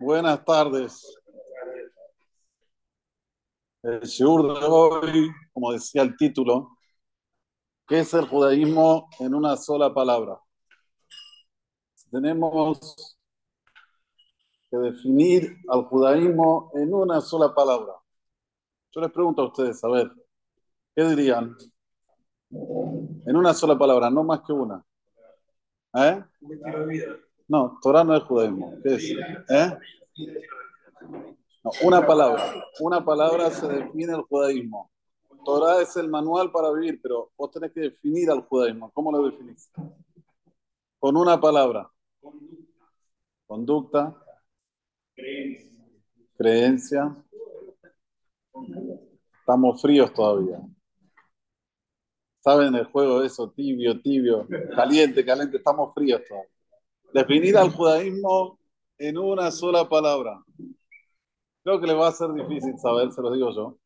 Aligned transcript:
Buenas 0.00 0.44
tardes. 0.44 1.18
El 3.82 4.00
shiur 4.02 4.60
de 4.60 4.64
hoy, 4.64 5.28
como 5.52 5.72
decía 5.72 6.02
el 6.02 6.16
título, 6.16 6.78
¿qué 7.86 8.00
es 8.00 8.14
el 8.14 8.28
judaísmo 8.28 9.08
en 9.18 9.34
una 9.34 9.56
sola 9.56 9.92
palabra? 9.92 10.38
Tenemos 12.12 13.16
que 14.70 14.76
definir 14.76 15.56
al 15.68 15.82
judaísmo 15.86 16.70
en 16.74 16.94
una 16.94 17.20
sola 17.20 17.52
palabra. 17.52 17.94
Yo 18.92 19.00
les 19.00 19.10
pregunto 19.10 19.42
a 19.42 19.46
ustedes, 19.46 19.82
a 19.82 19.88
ver, 19.88 20.12
¿qué 20.94 21.02
dirían? 21.04 21.56
En 22.50 23.36
una 23.36 23.52
sola 23.52 23.76
palabra, 23.76 24.10
no 24.10 24.22
más 24.22 24.42
que 24.46 24.52
una. 24.52 24.84
¿Eh? 25.94 26.22
No, 27.48 27.78
Torah 27.82 28.04
no 28.04 28.14
es 28.14 28.22
judaísmo. 28.24 28.74
¿Qué 28.82 28.94
es? 28.94 29.10
¿Eh? 29.48 29.78
No, 31.64 31.70
una 31.82 32.06
palabra. 32.06 32.44
Una 32.80 33.04
palabra 33.04 33.50
se 33.50 33.66
define 33.66 34.14
el 34.14 34.22
judaísmo. 34.22 34.90
Torah 35.44 35.80
es 35.80 35.96
el 35.96 36.08
manual 36.08 36.52
para 36.52 36.70
vivir, 36.72 37.00
pero 37.02 37.30
vos 37.36 37.50
tenés 37.50 37.72
que 37.72 37.80
definir 37.80 38.30
al 38.30 38.42
judaísmo. 38.42 38.90
¿Cómo 38.92 39.10
lo 39.10 39.24
definís? 39.30 39.70
Con 40.98 41.16
una 41.16 41.40
palabra. 41.40 41.90
Conducta. 43.46 44.14
Creencia. 46.36 47.16
Estamos 49.40 49.80
fríos 49.80 50.12
todavía. 50.12 50.60
¿Saben 52.40 52.74
el 52.74 52.84
juego 52.84 53.20
de 53.20 53.26
eso? 53.28 53.50
Tibio, 53.50 54.00
tibio, 54.02 54.46
caliente, 54.76 55.24
caliente. 55.24 55.56
Estamos 55.56 55.94
fríos 55.94 56.20
todavía. 56.28 56.57
Definir 57.12 57.56
al 57.56 57.70
judaísmo 57.72 58.58
en 58.98 59.18
una 59.18 59.50
sola 59.50 59.88
palabra. 59.88 60.42
Creo 61.64 61.80
que 61.80 61.86
le 61.86 61.94
va 61.94 62.08
a 62.08 62.12
ser 62.12 62.32
difícil 62.32 62.78
saber, 62.78 63.10
se 63.12 63.22
lo 63.22 63.32
digo 63.32 63.50
yo. 63.54 63.78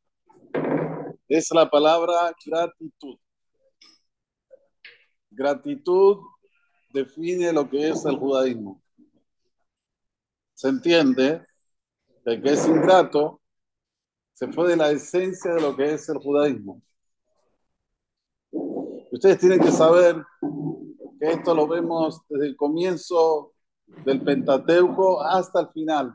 Es 1.29 1.51
la 1.53 1.69
palabra 1.69 2.35
gratitud. 2.45 3.19
Gratitud 5.31 6.19
define 6.93 7.53
lo 7.53 7.69
que 7.69 7.89
es 7.89 8.05
el 8.05 8.17
judaísmo. 8.17 8.83
Se 10.55 10.69
entiende 10.69 11.47
que 12.25 12.41
que 12.41 12.51
es 12.51 12.67
ingrato 12.69 13.41
se 14.35 14.49
fue 14.49 14.71
de 14.71 14.77
la 14.77 14.91
esencia 14.91 15.55
de 15.55 15.61
lo 15.61 15.77
que 15.77 15.95
es 15.95 16.09
el 16.09 16.19
judaísmo. 16.19 16.83
Ustedes 19.13 19.39
tienen 19.39 19.61
que 19.61 19.71
saber 19.71 20.17
esto 21.23 21.55
lo 21.55 21.69
vemos 21.69 22.21
desde 22.29 22.49
el 22.49 22.57
comienzo 22.57 23.55
del 23.87 24.23
Pentateuco 24.23 25.23
hasta 25.23 25.61
el 25.61 25.69
final. 25.69 26.15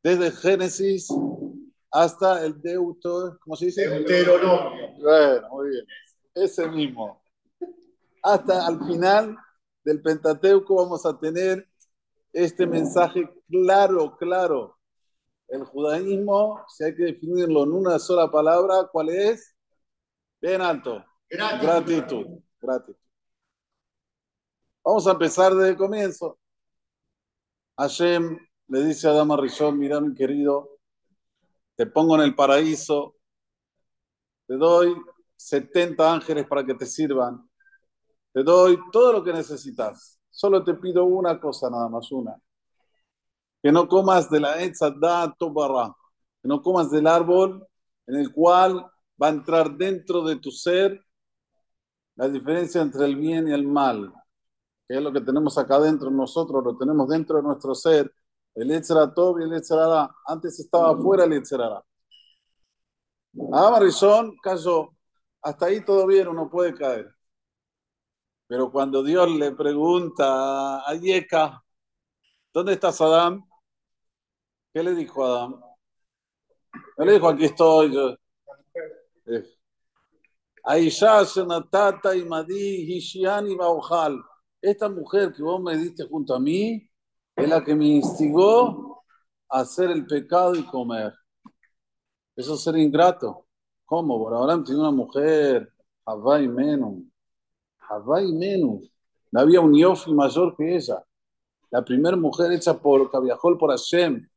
Desde 0.00 0.30
Génesis 0.30 1.08
hasta 1.90 2.44
el 2.44 2.62
Deuto, 2.62 3.36
¿cómo 3.40 3.56
se 3.56 3.66
dice? 3.66 3.88
Deuteronomio. 3.88 4.92
Bueno, 5.00 5.48
muy 5.50 5.70
bien. 5.70 5.86
Ese 6.34 6.68
mismo. 6.68 7.20
Hasta 8.22 8.64
al 8.64 8.78
final 8.86 9.36
del 9.84 10.00
Pentateuco 10.00 10.76
vamos 10.76 11.04
a 11.04 11.18
tener 11.18 11.68
este 12.32 12.64
mensaje 12.64 13.28
claro, 13.48 14.16
claro. 14.16 14.78
El 15.48 15.64
judaísmo, 15.64 16.64
si 16.68 16.84
hay 16.84 16.94
que 16.94 17.04
definirlo 17.06 17.64
en 17.64 17.72
una 17.72 17.98
sola 17.98 18.30
palabra, 18.30 18.88
¿cuál 18.90 19.08
es? 19.08 19.56
Bien 20.40 20.62
alto. 20.62 21.04
Gratitud. 21.28 22.40
Gratitud. 22.60 22.96
Vamos 24.84 25.06
a 25.06 25.12
empezar 25.12 25.54
desde 25.54 25.70
el 25.70 25.76
comienzo. 25.76 26.38
Hashem 27.76 28.36
le 28.66 28.84
dice 28.84 29.06
a 29.06 29.12
Adama 29.12 29.36
Rishon, 29.36 29.78
mira 29.78 30.00
mi 30.00 30.12
querido, 30.12 30.78
te 31.76 31.86
pongo 31.86 32.16
en 32.16 32.22
el 32.22 32.34
paraíso, 32.34 33.14
te 34.46 34.56
doy 34.56 34.94
70 35.36 36.12
ángeles 36.12 36.46
para 36.48 36.66
que 36.66 36.74
te 36.74 36.86
sirvan, 36.86 37.48
te 38.32 38.42
doy 38.42 38.78
todo 38.90 39.12
lo 39.12 39.24
que 39.24 39.32
necesitas. 39.32 40.20
Solo 40.30 40.64
te 40.64 40.74
pido 40.74 41.04
una 41.04 41.40
cosa 41.40 41.70
nada 41.70 41.88
más, 41.88 42.10
una. 42.10 42.34
Que 43.62 43.70
no 43.70 43.86
comas 43.86 44.28
de 44.30 44.40
la 44.40 44.60
Etzadat 44.62 45.36
Tobarra, 45.38 45.94
que 46.42 46.48
no 46.48 46.60
comas 46.60 46.90
del 46.90 47.06
árbol 47.06 47.64
en 48.08 48.16
el 48.16 48.32
cual 48.32 48.90
va 49.22 49.28
a 49.28 49.30
entrar 49.30 49.76
dentro 49.76 50.22
de 50.24 50.36
tu 50.36 50.50
ser 50.50 51.00
la 52.16 52.28
diferencia 52.28 52.82
entre 52.82 53.06
el 53.06 53.14
bien 53.14 53.46
y 53.46 53.52
el 53.52 53.64
mal 53.64 54.12
que 54.92 54.98
es 54.98 55.02
lo 55.02 55.10
que 55.10 55.22
tenemos 55.22 55.56
acá 55.56 55.80
dentro 55.80 56.10
nosotros, 56.10 56.62
lo 56.62 56.76
tenemos 56.76 57.08
dentro 57.08 57.38
de 57.38 57.42
nuestro 57.42 57.74
ser, 57.74 58.14
el 58.54 58.70
Etzeratov 58.72 59.40
y 59.40 59.44
el 59.44 59.54
Etzerara. 59.54 60.14
Antes 60.26 60.60
estaba 60.60 60.94
fuera 61.00 61.24
el 61.24 61.32
Etzerara. 61.32 61.82
Adama 63.50 63.80
Rishon 63.80 64.36
cayó. 64.42 64.90
Hasta 65.40 65.64
ahí 65.64 65.82
todo 65.82 66.06
bien, 66.06 66.28
uno 66.28 66.50
puede 66.50 66.74
caer. 66.74 67.10
Pero 68.46 68.70
cuando 68.70 69.02
Dios 69.02 69.30
le 69.30 69.52
pregunta 69.52 70.86
a 70.86 70.94
Yeka, 70.94 71.64
¿dónde 72.52 72.74
estás, 72.74 73.00
Adán? 73.00 73.42
¿Qué 74.74 74.82
le 74.82 74.94
dijo 74.94 75.24
a 75.24 75.28
Adán? 75.28 75.60
No 76.98 77.04
le 77.06 77.14
dijo, 77.14 77.30
aquí 77.30 77.46
estoy. 77.46 77.94
Yo. 77.94 78.10
Eh. 79.24 79.56
Aisha, 80.64 81.24
Senatata, 81.24 82.14
Imadi, 82.14 82.94
Hishiani, 82.94 83.56
Baujal 83.56 84.22
esta 84.62 84.88
mujer 84.88 85.32
que 85.32 85.42
vos 85.42 85.60
me 85.60 85.76
diste 85.76 86.04
junto 86.08 86.34
a 86.34 86.40
mí 86.40 86.88
es 87.36 87.48
la 87.48 87.64
que 87.64 87.74
me 87.74 87.86
instigó 87.86 89.02
a 89.48 89.60
hacer 89.60 89.90
el 89.90 90.06
pecado 90.06 90.54
y 90.54 90.64
comer. 90.64 91.12
Eso 92.36 92.54
es 92.54 92.62
ser 92.62 92.76
ingrato. 92.76 93.46
¿Cómo? 93.84 94.18
Por 94.18 94.32
ahora 94.34 94.62
tiene 94.64 94.80
una 94.80 94.92
mujer, 94.92 95.70
Havai 96.06 96.48
Menum. 96.48 97.10
Havai 97.88 98.32
Menum. 98.32 98.80
No 99.32 99.40
había 99.40 99.60
un 99.60 99.76
yofi 99.76 100.12
mayor 100.14 100.56
que 100.56 100.76
ella. 100.76 101.02
La 101.70 101.84
primera 101.84 102.16
mujer 102.16 102.52
hecha 102.52 102.78
por 102.78 103.10
Cabiajol 103.10 103.58
por 103.58 103.70
Hashem. 103.70 104.28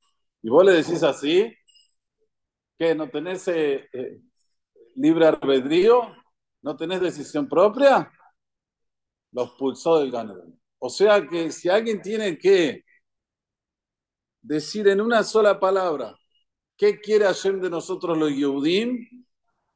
Y 0.41 0.49
vos 0.49 0.65
le 0.65 0.73
decís 0.73 1.03
así, 1.03 1.53
que 2.77 2.95
no 2.95 3.09
tenés 3.09 3.47
eh, 3.47 3.87
eh, 3.93 4.21
libre 4.95 5.27
albedrío, 5.27 6.01
no 6.61 6.75
tenés 6.75 7.01
decisión 7.01 7.47
propia 7.47 8.11
los 9.35 9.50
expulsó 9.50 10.00
del 10.00 10.12
Ganadón. 10.12 10.57
O 10.79 10.90
sea 10.90 11.28
que 11.28 11.51
si 11.51 11.68
alguien 11.68 12.01
tiene 12.01 12.38
que 12.38 12.85
decir 14.41 14.88
en 14.88 15.01
una 15.01 15.23
sola 15.23 15.59
palabra 15.59 16.18
qué 16.78 17.00
quiere 17.00 17.25
Hashem 17.25 17.59
de 17.59 17.69
nosotros 17.69 18.18
los 18.18 18.31
Yehudim, 18.31 19.25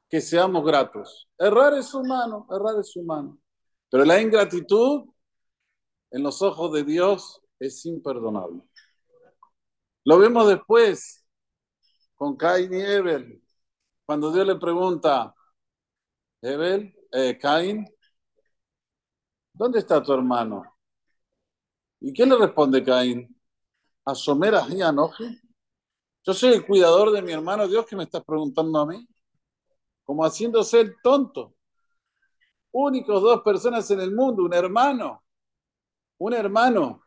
que 0.10 0.22
seamos 0.22 0.66
gratos. 0.66 1.30
Errar 1.38 1.74
es 1.74 1.94
humano, 1.94 2.48
errar 2.50 2.80
es 2.80 2.96
humano. 2.96 3.38
Pero 3.92 4.06
la 4.06 4.22
ingratitud 4.22 5.10
en 6.12 6.24
los 6.24 6.42
ojos 6.42 6.72
de 6.72 6.84
Dios 6.84 7.42
es 7.60 7.86
imperdonable. 7.86 8.62
Lo 10.06 10.18
vemos 10.20 10.48
después 10.48 11.26
con 12.16 12.38
Cain 12.38 12.74
y 12.74 12.80
Ebel. 12.80 13.44
Cuando 14.06 14.32
Dios 14.32 14.48
le 14.48 14.56
pregunta, 14.56 15.36
Ebel, 16.42 16.96
eh, 17.12 17.38
Cain, 17.38 17.86
¿dónde 19.60 19.80
está 19.80 20.02
tu 20.02 20.14
hermano? 20.14 20.74
¿Y 22.00 22.14
qué 22.14 22.26
le 22.26 22.38
responde 22.38 22.82
Caín? 22.82 23.38
¿Asomer 24.06 24.56
a 24.56 24.64
Anoje? 24.64 25.42
Yo 26.24 26.34
soy 26.34 26.54
el 26.54 26.66
cuidador 26.66 27.12
de 27.12 27.22
mi 27.22 27.34
hermano 27.34 27.68
Dios 27.68 27.86
que 27.86 27.98
me 27.98 28.04
estás 28.04 28.24
preguntando 28.24 28.80
a 28.80 28.86
mí. 28.86 29.06
Como 30.06 30.24
haciéndose 30.24 30.80
el 30.80 30.96
tonto. 31.04 31.56
Únicos 32.72 33.22
dos 33.22 33.42
personas 33.42 33.92
en 33.92 34.00
el 34.00 34.16
mundo, 34.16 34.44
un 34.44 34.54
hermano. 34.54 35.24
Un 36.20 36.34
hermano. 36.34 37.04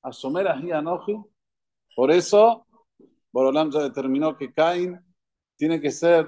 Asomer 0.00 0.48
a 0.48 0.54
Anoje. 0.54 1.22
Por 1.94 2.10
eso, 2.10 2.66
Borolam 3.30 3.70
ya 3.70 3.80
determinó 3.80 4.34
que 4.34 4.50
Caín 4.50 4.98
tiene 5.56 5.78
que 5.78 5.90
ser 5.90 6.26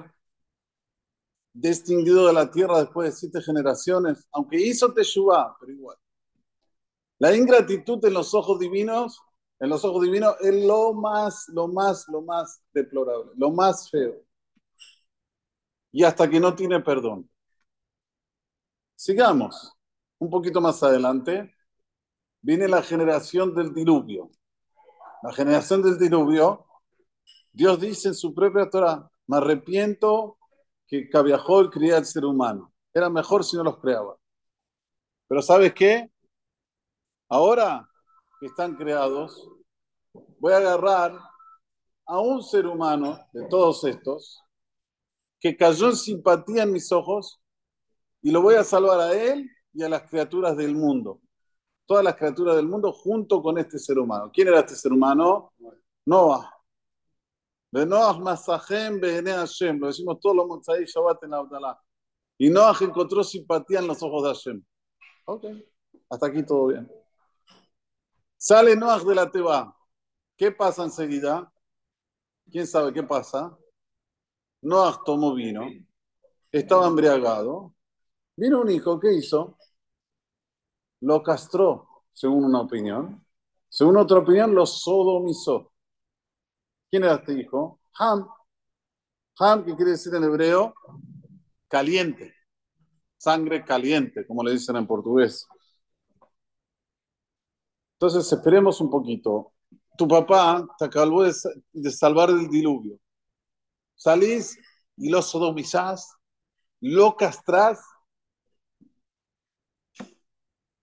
distinguido 1.53 2.27
de 2.27 2.33
la 2.33 2.51
tierra 2.51 2.81
después 2.81 3.11
de 3.11 3.17
siete 3.17 3.43
generaciones, 3.43 4.27
aunque 4.33 4.61
hizo 4.61 4.93
Teshuvah, 4.93 5.57
pero 5.61 5.73
igual. 5.73 5.97
La 7.19 7.35
ingratitud 7.35 8.05
en 8.05 8.15
los 8.15 8.33
ojos 8.35 8.59
divinos, 8.61 9.21
en 9.59 9.71
los 9.71 9.85
ojos 9.85 10.03
divinos, 10.03 10.37
es 10.41 10.65
lo 10.65 10.93
más, 10.95 11.49
lo 11.49 11.67
más, 11.67 12.07
lo 12.09 12.23
más 12.23 12.63
deplorable, 12.73 13.33
lo 13.37 13.51
más 13.51 13.91
feo. 13.91 14.23
Y 15.91 16.05
hasta 16.05 16.29
que 16.31 16.39
no 16.39 16.55
tiene 16.55 16.81
perdón. 16.81 17.29
Sigamos. 18.95 19.75
Un 20.21 20.31
poquito 20.31 20.61
más 20.61 20.83
adelante, 20.83 21.55
viene 22.41 22.69
la 22.69 22.83
generación 22.83 23.55
del 23.55 23.73
diluvio. 23.73 24.31
La 25.23 25.33
generación 25.33 25.83
del 25.83 25.99
diluvio, 25.99 26.67
Dios 27.53 27.81
dice 27.81 28.09
en 28.09 28.15
su 28.15 28.35
propia 28.35 28.69
Torah, 28.71 29.11
me 29.27 29.37
arrepiento 29.37 30.38
que 30.89 31.09
Cabiajol 31.09 31.71
cría 31.71 31.99
al 31.99 32.07
ser 32.07 32.25
humano. 32.25 32.73
Era 32.93 33.11
mejor 33.11 33.45
si 33.45 33.57
no 33.57 33.63
los 33.63 33.79
creaba. 33.79 34.17
Pero 35.29 35.43
¿sabes 35.43 35.75
qué? 35.75 36.11
Ahora 37.29 37.89
que 38.41 38.47
están 38.47 38.75
creados, 38.75 39.49
voy 40.41 40.55
a 40.55 40.57
agarrar 40.57 41.19
a 42.07 42.21
un 42.21 42.43
ser 42.43 42.67
humano 42.67 43.19
de 43.33 43.47
todos 43.49 43.85
estos 43.85 44.43
que 45.39 45.57
cayó 45.57 45.91
en 45.91 45.97
simpatía 45.97 46.63
en 46.63 46.73
mis 46.73 46.91
ojos 46.91 47.41
y 48.23 48.31
lo 48.31 48.41
voy 48.41 48.55
a 48.55 48.65
salvar 48.65 48.99
a 49.01 49.13
él 49.13 49.49
y 49.75 49.83
a 49.83 49.89
las 49.89 50.09
criaturas 50.09 50.57
del 50.57 50.75
mundo. 50.75 51.21
Todas 51.87 52.03
las 52.03 52.17
criaturas 52.17 52.57
del 52.57 52.67
mundo 52.67 52.93
junto 52.93 53.43
con 53.43 53.59
este 53.59 53.79
ser 53.79 53.99
humano. 53.99 54.31
¿Quién 54.33 54.49
era 54.49 54.61
este 54.61 54.75
ser 54.75 54.93
humano? 54.93 55.53
Noah. 56.07 56.58
De 57.71 57.85
Noah 57.85 58.19
Masajem 58.19 59.01
Behene 59.01 59.33
Hashem. 59.33 59.79
Lo 59.79 59.89
decimos 59.89 60.19
todos 60.21 60.37
los 60.37 60.47
Motzai 60.47 60.85
Shabbat 60.85 61.23
en 61.25 61.31
la 61.31 61.39
Abdalá. 61.39 61.81
Y 62.39 62.51
Noah 62.51 62.77
encontró 62.81 63.23
simpatía 63.23 63.81
en 63.81 63.89
los 63.89 64.03
ojos 64.03 64.23
de 64.23 64.29
Hashem. 64.29 64.65
Ok. 65.27 65.45
Hasta 66.09 66.27
aquí 66.27 66.45
todo 66.45 66.69
bien. 66.69 66.91
Sale 68.37 68.77
Noah 68.77 69.05
de 69.05 69.15
la 69.15 69.31
Teba. 69.31 69.77
¿Qué 70.37 70.53
pasa 70.53 70.85
enseguida? 70.85 71.53
¿Quién 72.51 72.67
sabe 72.67 72.93
qué 72.93 73.03
pasa? 73.03 73.57
Noah 74.63 75.01
tomó 75.05 75.35
vino. 75.35 75.69
Estaba 76.51 76.87
embriagado. 76.87 77.75
Vino 78.37 78.61
un 78.61 78.71
hijo, 78.71 78.99
¿qué 79.01 79.13
hizo? 79.13 79.59
Lo 81.01 81.23
castró, 81.23 82.05
según 82.13 82.45
una 82.45 82.61
opinión. 82.61 83.27
Según 83.69 83.97
otra 83.97 84.19
opinión, 84.19 84.55
lo 84.55 84.65
sodomizó. 84.65 85.73
¿Quién 86.91 87.05
era 87.05 87.15
este 87.17 87.35
hijo? 87.35 87.81
Ham. 87.99 88.27
Ham, 89.39 89.65
que 89.65 89.77
quiere 89.77 89.93
decir 89.93 90.15
en 90.15 90.25
hebreo, 90.25 90.75
caliente. 91.69 92.35
Sangre 93.17 93.65
caliente, 93.65 94.27
como 94.27 94.43
le 94.43 94.53
dicen 94.53 94.77
en 94.77 94.87
portugués. 94.87 95.47
Entonces, 97.95 98.33
esperemos 98.33 98.81
un 98.81 98.91
poquito. 98.91 99.53
Tu 99.97 100.07
papá 100.07 100.67
te 100.79 100.85
acabó 100.85 101.25
de, 101.25 101.91
salvar 101.91 102.33
del 102.33 102.49
diluvio. 102.49 102.99
Salís 103.97 104.57
y 104.97 105.11
lo 105.11 105.21
sodomizás, 105.23 106.15
lo 106.81 107.17
castrás 107.17 107.81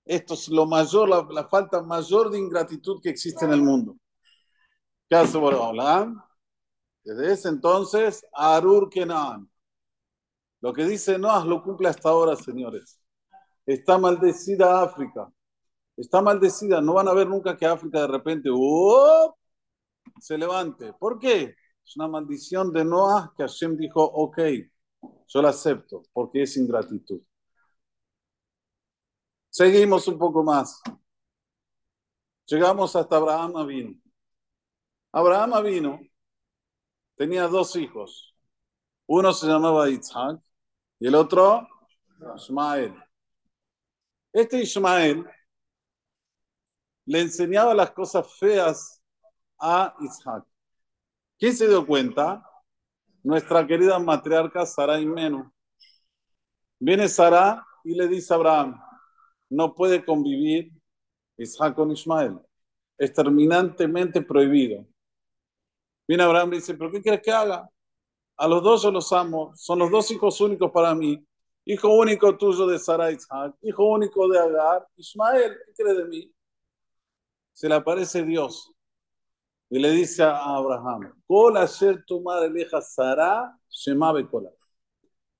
esto 0.06 0.36
es 0.36 0.50
lo 0.50 0.68
mayor, 0.68 1.10
la, 1.10 1.48
falta 1.48 1.82
mayor 1.82 2.30
de 2.30 2.38
ingratitud 2.38 3.02
que 3.02 3.10
existe 3.10 3.44
en 3.46 3.52
el 3.52 3.62
mundo. 3.62 3.98
Desde 7.04 7.34
ese 7.34 7.50
entonces, 7.50 8.26
Arur 8.34 8.90
Kenan. 8.90 9.50
Lo 10.62 10.74
que 10.74 10.86
dice 10.86 11.20
Noah 11.20 11.46
lo 11.46 11.62
cumple 11.62 11.90
hasta 11.90 12.10
ahora, 12.10 12.36
señores. 12.36 13.00
Está 13.66 13.98
maldecida 13.98 14.82
África. 14.82 15.32
Está 15.96 16.22
maldecida. 16.22 16.82
No 16.82 16.94
van 16.94 17.08
a 17.08 17.14
ver 17.14 17.28
nunca 17.28 17.56
que 17.56 17.66
África 17.66 18.02
de 18.02 18.08
repente 18.08 18.50
se 20.20 20.38
levante. 20.38 20.94
¿Por 20.94 21.20
qué? 21.20 21.56
Es 21.86 21.96
una 21.98 22.08
maldición 22.08 22.72
de 22.74 22.84
Noah 22.84 23.34
que 23.38 23.44
Hashem 23.44 23.78
dijo, 23.78 24.04
ok, 24.04 24.40
yo 25.28 25.42
la 25.42 25.50
acepto, 25.50 26.04
porque 26.14 26.44
es 26.44 26.58
ingratitud. 26.58 27.22
Seguimos 29.50 30.08
un 30.08 30.18
poco 30.18 30.44
más. 30.44 30.82
Llegamos 32.48 32.96
hasta 32.96 33.18
Abraham 33.18 33.68
vino. 33.68 34.05
Abraham 35.16 35.64
vino, 35.64 36.02
tenía 37.16 37.48
dos 37.48 37.78
hijos. 37.78 38.36
Uno 39.08 39.32
se 39.32 39.48
llamaba 39.48 39.90
Isaac 39.90 40.42
y 41.00 41.08
el 41.08 41.16
otro 41.16 41.66
Ismael. 42.36 42.94
Este 44.34 44.62
Ismael 44.62 45.26
le 47.06 47.22
enseñaba 47.22 47.74
las 47.74 47.92
cosas 47.92 48.28
feas 48.38 49.02
a 49.58 49.96
Isaac. 50.02 50.44
¿Quién 51.40 51.56
se 51.56 51.70
dio 51.70 51.88
cuenta? 51.88 52.46
Nuestra 53.24 53.66
querida 53.66 53.98
matriarca 54.00 54.66
Sarai 54.66 55.06
Menu. 55.06 55.50
Viene 56.78 57.08
Sara 57.08 57.66
y 57.86 57.96
le 57.96 58.10
dice 58.10 58.34
a 58.34 58.36
Abraham, 58.36 58.82
no 59.50 59.74
puede 59.74 60.04
convivir 60.04 60.74
Isaac 61.38 61.74
con 61.74 61.92
Ismael. 61.92 62.38
Es 62.98 63.14
terminantemente 63.14 64.22
prohibido. 64.22 64.86
Viene 66.08 66.24
Abraham 66.24 66.54
y 66.54 66.56
dice, 66.58 66.76
¿pero 66.76 66.92
qué 66.92 67.02
quieres 67.02 67.22
que 67.22 67.32
haga? 67.32 67.70
A 68.38 68.48
los 68.48 68.62
dos 68.64 68.84
yo 68.84 68.92
los 68.92 69.12
amo, 69.14 69.54
son 69.56 69.80
los 69.80 69.90
dos 69.92 70.12
hijos 70.12 70.40
únicos 70.42 70.72
para 70.72 70.94
mí. 70.94 71.26
Hijo 71.66 71.90
único 71.90 72.38
tuyo 72.38 72.68
de 72.68 72.78
Sara 72.78 73.12
Isaac, 73.12 73.56
hijo 73.62 73.86
único 73.86 74.28
de 74.28 74.40
Agar, 74.40 74.88
Ismael, 74.98 75.58
¿qué 75.66 75.84
crees 75.84 75.98
de 75.98 76.06
mí? 76.06 76.32
Se 77.54 77.68
le 77.68 77.76
aparece 77.76 78.24
Dios 78.24 78.72
y 79.70 79.80
le 79.80 79.92
dice 79.92 80.24
a 80.24 80.38
Abraham, 80.56 81.14
tu 82.06 82.22
madre 82.22 82.50
vieja 82.50 82.82
Sara, 82.82 83.58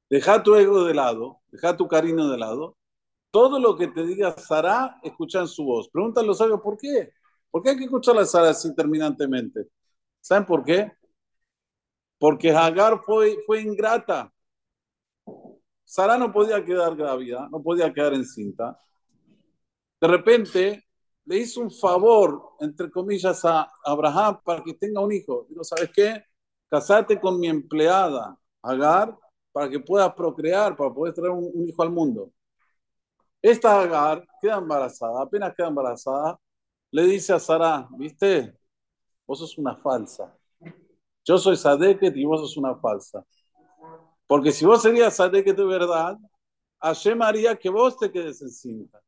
Deja 0.10 0.44
tu 0.44 0.56
ego 0.56 0.84
de 0.86 0.94
lado, 0.94 1.42
deja 1.52 1.78
tu 1.78 1.88
cariño 1.88 2.28
de 2.30 2.38
lado 2.38 2.78
todo 3.36 3.60
lo 3.60 3.76
que 3.76 3.90
te 3.90 4.06
diga 4.06 4.32
Sara, 4.32 4.98
escuchan 5.04 5.46
su 5.46 5.66
voz. 5.66 5.90
Pregúntale 5.90 6.26
los 6.26 6.38
sabios 6.38 6.62
por 6.62 6.78
qué. 6.78 7.12
¿Por 7.52 7.62
qué 7.62 7.72
hay 7.72 7.78
que 7.78 7.84
escuchar 7.84 8.18
a 8.18 8.24
Sara 8.24 8.52
así 8.52 8.74
terminantemente? 8.74 9.68
¿Saben 10.26 10.44
por 10.44 10.64
qué? 10.64 10.92
Porque 12.18 12.50
Hagar 12.50 13.00
fue, 13.06 13.38
fue 13.46 13.62
ingrata. 13.62 14.34
Sara 15.84 16.18
no 16.18 16.34
podía 16.34 16.66
quedar 16.66 16.96
grávida, 16.96 17.48
no 17.52 17.62
podía 17.62 17.94
quedar 17.94 18.16
encinta. 18.16 18.76
De 20.02 20.08
repente 20.08 20.84
le 21.26 21.38
hizo 21.38 21.62
un 21.62 21.70
favor, 21.70 22.56
entre 22.60 22.90
comillas, 22.90 23.46
a 23.46 23.72
Abraham 23.84 24.40
para 24.44 24.64
que 24.64 24.74
tenga 24.74 25.00
un 25.00 25.12
hijo. 25.12 25.46
Digo, 25.48 25.64
¿sabes 25.64 25.92
qué? 25.94 26.24
Casate 26.72 27.20
con 27.20 27.40
mi 27.40 27.48
empleada, 27.48 28.36
Agar, 28.64 29.16
para 29.52 29.70
que 29.70 29.80
pueda 29.80 30.16
procrear, 30.16 30.76
para 30.76 30.92
poder 30.92 31.14
traer 31.14 31.30
un 31.34 31.68
hijo 31.68 31.84
al 31.84 31.92
mundo. 31.92 32.32
Esta 33.44 33.80
Agar 33.80 34.26
queda 34.42 34.58
embarazada, 34.58 35.22
apenas 35.22 35.54
queda 35.56 35.68
embarazada, 35.68 36.40
le 36.90 37.04
dice 37.04 37.32
a 37.34 37.40
Sara, 37.40 37.88
¿viste? 37.92 38.58
Vos 39.26 39.40
sos 39.40 39.58
una 39.58 39.76
falsa. 39.78 40.38
Yo 41.24 41.38
soy 41.38 41.56
Sadeket 41.56 42.16
y 42.16 42.26
vos 42.26 42.42
sos 42.42 42.58
una 42.58 42.76
falsa. 42.76 43.26
Porque 44.28 44.52
si 44.52 44.66
vos 44.66 44.82
serías 44.82 45.16
Sadeket 45.16 45.58
de 45.58 45.66
verdad, 45.66 46.18
Hashem 46.80 47.22
haría 47.22 47.56
que 47.56 47.70
vos 47.70 47.98
te 47.98 48.12
quedes 48.12 48.42
encinta. 48.42 49.02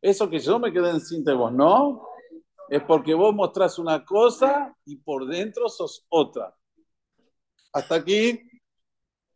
Eso 0.00 0.30
que 0.30 0.38
yo 0.38 0.58
me 0.58 0.72
quedé 0.72 0.90
encinta 0.90 1.32
y 1.32 1.36
vos 1.36 1.52
no, 1.52 2.06
es 2.68 2.82
porque 2.82 3.14
vos 3.14 3.34
mostrás 3.34 3.78
una 3.78 4.04
cosa 4.04 4.74
y 4.84 4.96
por 4.96 5.26
dentro 5.26 5.68
sos 5.68 6.04
otra. 6.08 6.54
Hasta 7.72 7.96
aquí, 7.96 8.40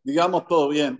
digamos 0.03 0.47
todo 0.47 0.69
bien. 0.69 0.97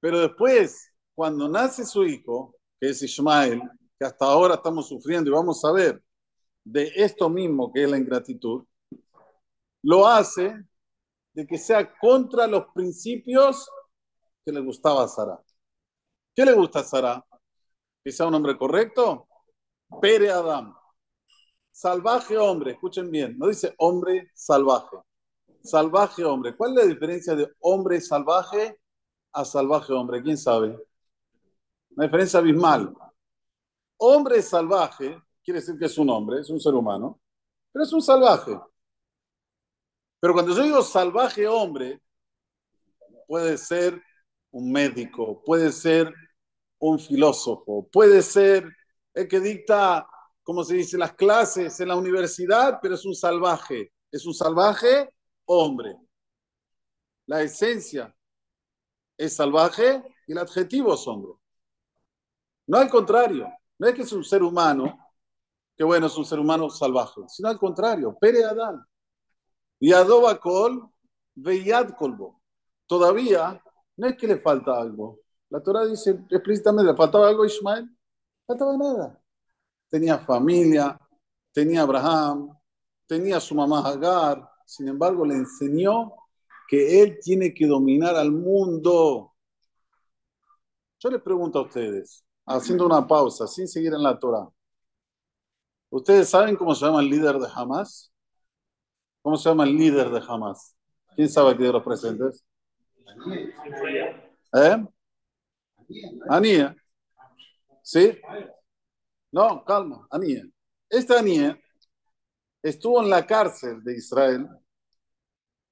Pero 0.00 0.20
después, 0.20 0.92
cuando 1.14 1.48
nace 1.48 1.84
su 1.84 2.04
hijo, 2.04 2.54
que 2.80 2.90
es 2.90 3.02
Ismael, 3.02 3.60
que 3.98 4.06
hasta 4.06 4.26
ahora 4.26 4.54
estamos 4.54 4.88
sufriendo 4.88 5.30
y 5.30 5.34
vamos 5.34 5.64
a 5.64 5.72
ver 5.72 6.02
de 6.70 6.92
esto 6.96 7.30
mismo 7.30 7.72
que 7.72 7.84
es 7.84 7.90
la 7.90 7.96
ingratitud, 7.96 8.64
lo 9.82 10.06
hace 10.06 10.54
de 11.32 11.46
que 11.46 11.56
sea 11.56 11.96
contra 11.98 12.46
los 12.46 12.66
principios 12.74 13.70
que 14.44 14.52
le 14.52 14.60
gustaba 14.60 15.04
a 15.04 15.08
Sara. 15.08 15.40
¿Qué 16.34 16.44
le 16.44 16.52
gusta 16.52 16.80
a 16.80 16.84
Sara? 16.84 17.26
Que 18.04 18.12
sea 18.12 18.26
un 18.26 18.34
hombre 18.34 18.58
correcto. 18.58 19.26
Pere 20.00 20.30
Adam. 20.30 20.76
Salvaje 21.70 22.36
hombre, 22.36 22.72
escuchen 22.72 23.10
bien, 23.10 23.38
no 23.38 23.46
dice 23.46 23.74
hombre 23.78 24.30
salvaje. 24.34 24.96
Salvaje 25.62 26.24
hombre. 26.24 26.56
¿Cuál 26.56 26.72
es 26.72 26.76
la 26.84 26.92
diferencia 26.92 27.34
de 27.34 27.50
hombre 27.60 28.00
salvaje 28.00 28.78
a 29.32 29.44
salvaje 29.44 29.92
hombre? 29.92 30.22
¿Quién 30.22 30.36
sabe? 30.36 30.76
Una 31.90 32.06
diferencia 32.06 32.40
abismal. 32.40 32.94
Hombre 33.96 34.42
salvaje 34.42 35.20
quiere 35.48 35.60
decir 35.60 35.78
que 35.78 35.86
es 35.86 35.96
un 35.96 36.10
hombre, 36.10 36.40
es 36.40 36.50
un 36.50 36.60
ser 36.60 36.74
humano, 36.74 37.22
pero 37.72 37.82
es 37.82 37.90
un 37.94 38.02
salvaje. 38.02 38.54
Pero 40.20 40.34
cuando 40.34 40.54
yo 40.54 40.62
digo 40.62 40.82
salvaje 40.82 41.48
hombre, 41.48 42.02
puede 43.26 43.56
ser 43.56 43.98
un 44.50 44.70
médico, 44.70 45.42
puede 45.42 45.72
ser 45.72 46.12
un 46.78 46.98
filósofo, 46.98 47.88
puede 47.90 48.20
ser 48.20 48.70
el 49.14 49.26
que 49.26 49.40
dicta, 49.40 50.06
como 50.42 50.62
se 50.64 50.74
dice, 50.74 50.98
las 50.98 51.14
clases 51.14 51.80
en 51.80 51.88
la 51.88 51.96
universidad, 51.96 52.78
pero 52.82 52.94
es 52.94 53.06
un 53.06 53.14
salvaje, 53.14 53.94
es 54.12 54.26
un 54.26 54.34
salvaje 54.34 55.08
hombre. 55.46 55.96
La 57.24 57.40
esencia 57.40 58.14
es 59.16 59.34
salvaje 59.34 60.02
y 60.26 60.32
el 60.32 60.38
adjetivo 60.38 60.92
es 60.92 61.08
hombre. 61.08 61.32
No 62.66 62.76
al 62.76 62.90
contrario, 62.90 63.50
no 63.78 63.88
es 63.88 63.94
que 63.94 64.02
es 64.02 64.12
un 64.12 64.22
ser 64.22 64.42
humano, 64.42 65.07
que 65.78 65.84
bueno, 65.84 66.08
es 66.08 66.18
un 66.18 66.24
ser 66.24 66.40
humano 66.40 66.68
salvaje, 66.68 67.20
sino 67.28 67.48
al 67.48 67.56
contrario, 67.56 68.18
Pere 68.20 68.44
Adán. 68.44 68.84
Y 69.78 69.92
Adoba 69.92 70.40
Kol, 70.40 70.90
Veyad 71.36 71.90
Kolbo. 71.90 72.42
Todavía 72.84 73.62
no 73.96 74.08
es 74.08 74.16
que 74.16 74.26
le 74.26 74.40
falta 74.40 74.76
algo. 74.76 75.20
La 75.48 75.62
Torah 75.62 75.86
dice 75.86 76.18
explícitamente, 76.30 76.90
¿le 76.90 76.96
faltaba 76.96 77.28
algo 77.28 77.44
a 77.44 77.46
Ismael? 77.46 77.88
Faltaba 78.44 78.76
nada. 78.76 79.22
Tenía 79.88 80.18
familia, 80.18 80.98
tenía 81.52 81.82
Abraham, 81.82 82.58
tenía 83.06 83.38
su 83.38 83.54
mamá 83.54 83.88
Agar, 83.88 84.50
sin 84.66 84.88
embargo 84.88 85.24
le 85.24 85.34
enseñó 85.34 86.12
que 86.66 87.00
él 87.00 87.20
tiene 87.22 87.54
que 87.54 87.68
dominar 87.68 88.16
al 88.16 88.32
mundo. 88.32 89.32
Yo 90.98 91.08
les 91.08 91.22
pregunto 91.22 91.60
a 91.60 91.62
ustedes, 91.62 92.24
haciendo 92.46 92.84
una 92.84 93.06
pausa, 93.06 93.46
sin 93.46 93.68
seguir 93.68 93.94
en 93.94 94.02
la 94.02 94.18
Torah. 94.18 94.48
¿Ustedes 95.90 96.28
saben 96.28 96.56
cómo 96.56 96.74
se 96.74 96.84
llama 96.84 97.00
el 97.00 97.08
líder 97.08 97.38
de 97.38 97.48
Hamas? 97.54 98.12
¿Cómo 99.22 99.36
se 99.36 99.48
llama 99.48 99.64
el 99.64 99.76
líder 99.76 100.10
de 100.10 100.22
Hamas? 100.26 100.76
¿Quién 101.14 101.28
sabe 101.28 101.52
aquí 101.52 101.62
de 101.62 101.72
los 101.72 101.82
presentes? 101.82 102.44
¿Eh? 104.54 104.86
Anía. 106.28 106.76
¿Sí? 107.82 108.20
No, 109.32 109.64
calma, 109.64 110.06
Anía. 110.10 110.42
Esta 110.90 111.18
Anía 111.18 111.58
estuvo 112.62 113.02
en 113.02 113.10
la 113.10 113.26
cárcel 113.26 113.82
de 113.82 113.96
Israel 113.96 114.48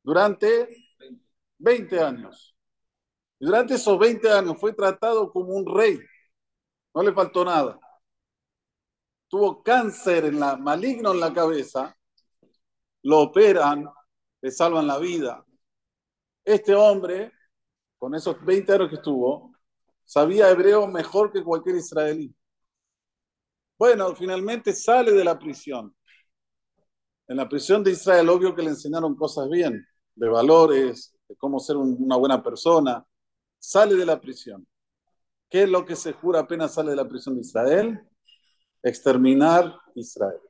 durante 0.03 0.69
20 1.59 2.01
años. 2.01 2.57
Y 3.39 3.47
durante 3.47 3.75
esos 3.75 3.99
20 3.99 4.31
años 4.31 4.57
fue 4.59 4.73
tratado 4.73 5.31
como 5.31 5.55
un 5.55 5.67
rey. 5.67 5.99
No 6.95 7.03
le 7.03 7.13
faltó 7.13 7.45
nada. 7.45 7.79
Tuvo 9.29 9.63
cáncer 9.63 10.25
en 10.27 10.41
la, 10.41 10.57
maligno 10.57 11.13
en 11.13 11.21
la 11.21 11.33
cabeza. 11.33 11.97
Lo 13.03 13.21
operan, 13.21 13.87
le 14.41 14.51
salvan 14.51 14.87
la 14.87 14.99
vida. 14.99 15.45
Este 16.45 16.75
hombre, 16.75 17.33
con 17.99 18.15
esos 18.15 18.45
20 18.45 18.73
años 18.73 18.89
que 18.89 18.97
estuvo, 18.97 19.53
sabía 20.05 20.51
hebreo 20.51 20.87
mejor 20.87 21.33
que 21.33 21.43
cualquier 21.43 21.77
israelí. 21.77 22.35
Bueno, 23.79 24.15
finalmente 24.15 24.73
sale 24.73 25.13
de 25.13 25.25
la 25.25 25.39
prisión. 25.39 25.95
En 27.29 27.37
la 27.37 27.49
prisión 27.49 27.83
de 27.83 27.91
Israel, 27.91 28.29
obvio 28.29 28.55
que 28.55 28.63
le 28.63 28.71
enseñaron 28.71 29.17
cosas 29.17 29.49
bien, 29.51 29.85
de 30.15 30.29
valores, 30.29 31.15
de 31.29 31.37
cómo 31.37 31.59
ser 31.59 31.77
una 31.77 32.17
buena 32.17 32.43
persona. 32.43 33.05
Sale 33.59 33.95
de 33.97 34.07
la 34.07 34.21
prisión. 34.21 34.67
¿Qué 35.51 35.65
es 35.65 35.69
lo 35.69 35.85
que 35.85 35.97
se 35.97 36.13
jura 36.13 36.41
apenas 36.41 36.75
sale 36.75 36.91
de 36.91 36.97
la 36.97 37.09
prisión 37.09 37.35
de 37.35 37.41
Israel? 37.43 38.01
Exterminar 38.87 39.81
Israel. 39.97 40.41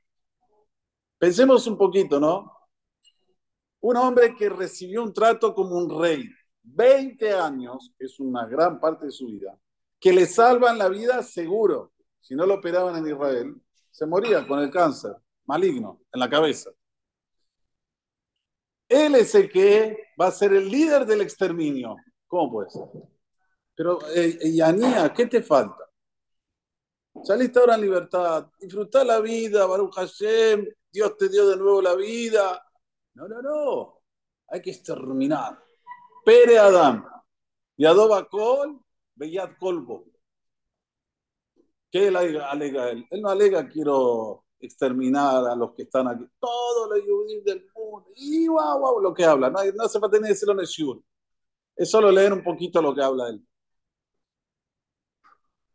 Pensemos 1.18 1.66
un 1.66 1.78
poquito, 1.78 2.20
¿no? 2.20 2.52
Un 3.80 3.96
hombre 3.96 4.34
que 4.34 4.50
recibió 4.50 5.02
un 5.02 5.14
trato 5.14 5.54
como 5.54 5.78
un 5.78 5.98
rey, 5.98 6.28
20 6.62 7.32
años, 7.32 7.94
es 7.98 8.20
una 8.20 8.46
gran 8.46 8.78
parte 8.78 9.06
de 9.06 9.12
su 9.12 9.26
vida, 9.26 9.58
que 9.98 10.12
le 10.12 10.26
salvan 10.26 10.76
la 10.76 10.90
vida 10.90 11.22
seguro. 11.22 11.94
Si 12.20 12.34
no 12.34 12.44
lo 12.44 12.56
operaban 12.56 12.96
en 12.96 13.10
Israel, 13.10 13.54
se 13.90 14.04
moría 14.04 14.46
con 14.46 14.58
el 14.58 14.70
cáncer 14.70 15.16
maligno 15.46 16.02
en 16.12 16.20
la 16.20 16.28
cabeza. 16.28 16.70
Él 18.86 19.14
es 19.14 19.34
el 19.34 19.50
que 19.50 20.10
va 20.20 20.26
a 20.26 20.30
ser 20.30 20.52
el 20.52 20.68
líder 20.68 21.06
del 21.06 21.22
exterminio. 21.22 21.96
¿Cómo 22.26 22.52
puede 22.52 22.68
ser? 22.68 22.84
Pero, 23.74 23.98
eh, 24.14 24.38
eh 24.42 24.52
Yanía, 24.52 25.10
¿qué 25.14 25.24
te 25.24 25.42
falta? 25.42 25.85
Saliste 27.24 27.58
ahora 27.58 27.74
en 27.74 27.80
libertad, 27.80 28.46
disfruta 28.60 29.04
la 29.04 29.20
vida, 29.20 29.66
Baruch 29.66 29.94
Hashem, 29.94 30.66
Dios 30.92 31.16
te 31.16 31.28
dio 31.28 31.48
de 31.48 31.56
nuevo 31.56 31.82
la 31.82 31.94
vida. 31.94 32.64
No, 33.14 33.26
no, 33.28 33.42
no, 33.42 34.02
hay 34.48 34.62
que 34.62 34.70
exterminar. 34.70 35.58
Pere 36.24 36.58
Adam, 36.58 37.04
Yadoba 37.76 38.28
Kol, 38.28 38.80
Beyat 39.14 39.58
Kolbo. 39.58 40.04
¿Qué 41.90 42.08
alega 42.08 42.90
él? 42.90 43.06
Él 43.10 43.22
no 43.22 43.28
alega 43.28 43.68
quiero 43.68 44.44
exterminar 44.58 45.46
a 45.46 45.56
los 45.56 45.72
que 45.72 45.82
están 45.82 46.08
aquí. 46.08 46.26
Todos 46.38 46.90
los 46.90 47.00
judíos 47.00 47.44
del 47.44 47.66
mundo. 47.74 48.10
Y 48.16 48.48
wow, 48.48 49.00
lo 49.00 49.14
que 49.14 49.24
habla. 49.24 49.50
No, 49.50 49.58
no 49.74 49.84
hace 49.84 49.98
falta 50.00 50.18
ni 50.18 50.28
decirlo 50.28 50.54
en 50.54 50.60
el 50.60 50.66
shur. 50.66 51.02
Es 51.76 51.90
solo 51.90 52.10
leer 52.10 52.32
un 52.32 52.42
poquito 52.42 52.82
lo 52.82 52.94
que 52.94 53.02
habla 53.02 53.28
él. 53.28 53.46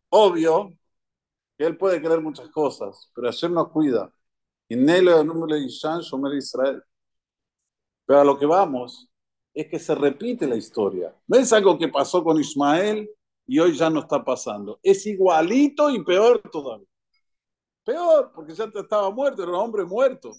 Obvio 0.10 0.74
él 1.64 1.78
puede 1.78 2.02
creer 2.02 2.22
muchas 2.22 2.50
cosas, 2.50 3.12
pero 3.14 3.28
Hashem 3.28 3.54
nos 3.54 3.70
cuida. 3.70 4.14
Y 4.68 4.76
Nelo 4.76 5.24
número 5.24 5.56
de 5.56 5.66
Israel. 6.38 6.84
Pero 8.06 8.20
a 8.22 8.24
lo 8.24 8.38
que 8.40 8.46
vamos 8.46 9.10
es 9.54 9.68
que 9.68 9.80
se 9.80 9.96
repite 9.96 10.48
la 10.48 10.56
historia. 10.56 11.16
No 11.28 11.38
es 11.38 11.52
algo 11.54 11.78
que 11.78 11.88
pasó 11.90 12.24
con 12.24 12.40
Ismael 12.40 13.10
y 13.46 13.60
hoy 13.60 13.76
ya 13.76 13.90
no 13.90 14.00
está 14.00 14.24
pasando. 14.24 14.80
Es 14.82 15.06
igualito 15.06 15.90
y 15.90 16.04
peor 16.04 16.42
todavía. 16.52 16.88
Peor, 17.84 18.32
porque 18.34 18.54
ya 18.54 18.66
estaba 18.74 19.10
muerto, 19.12 19.44
era 19.44 19.52
un 19.52 19.58
hombre 19.58 19.84
muerto. 19.84 20.32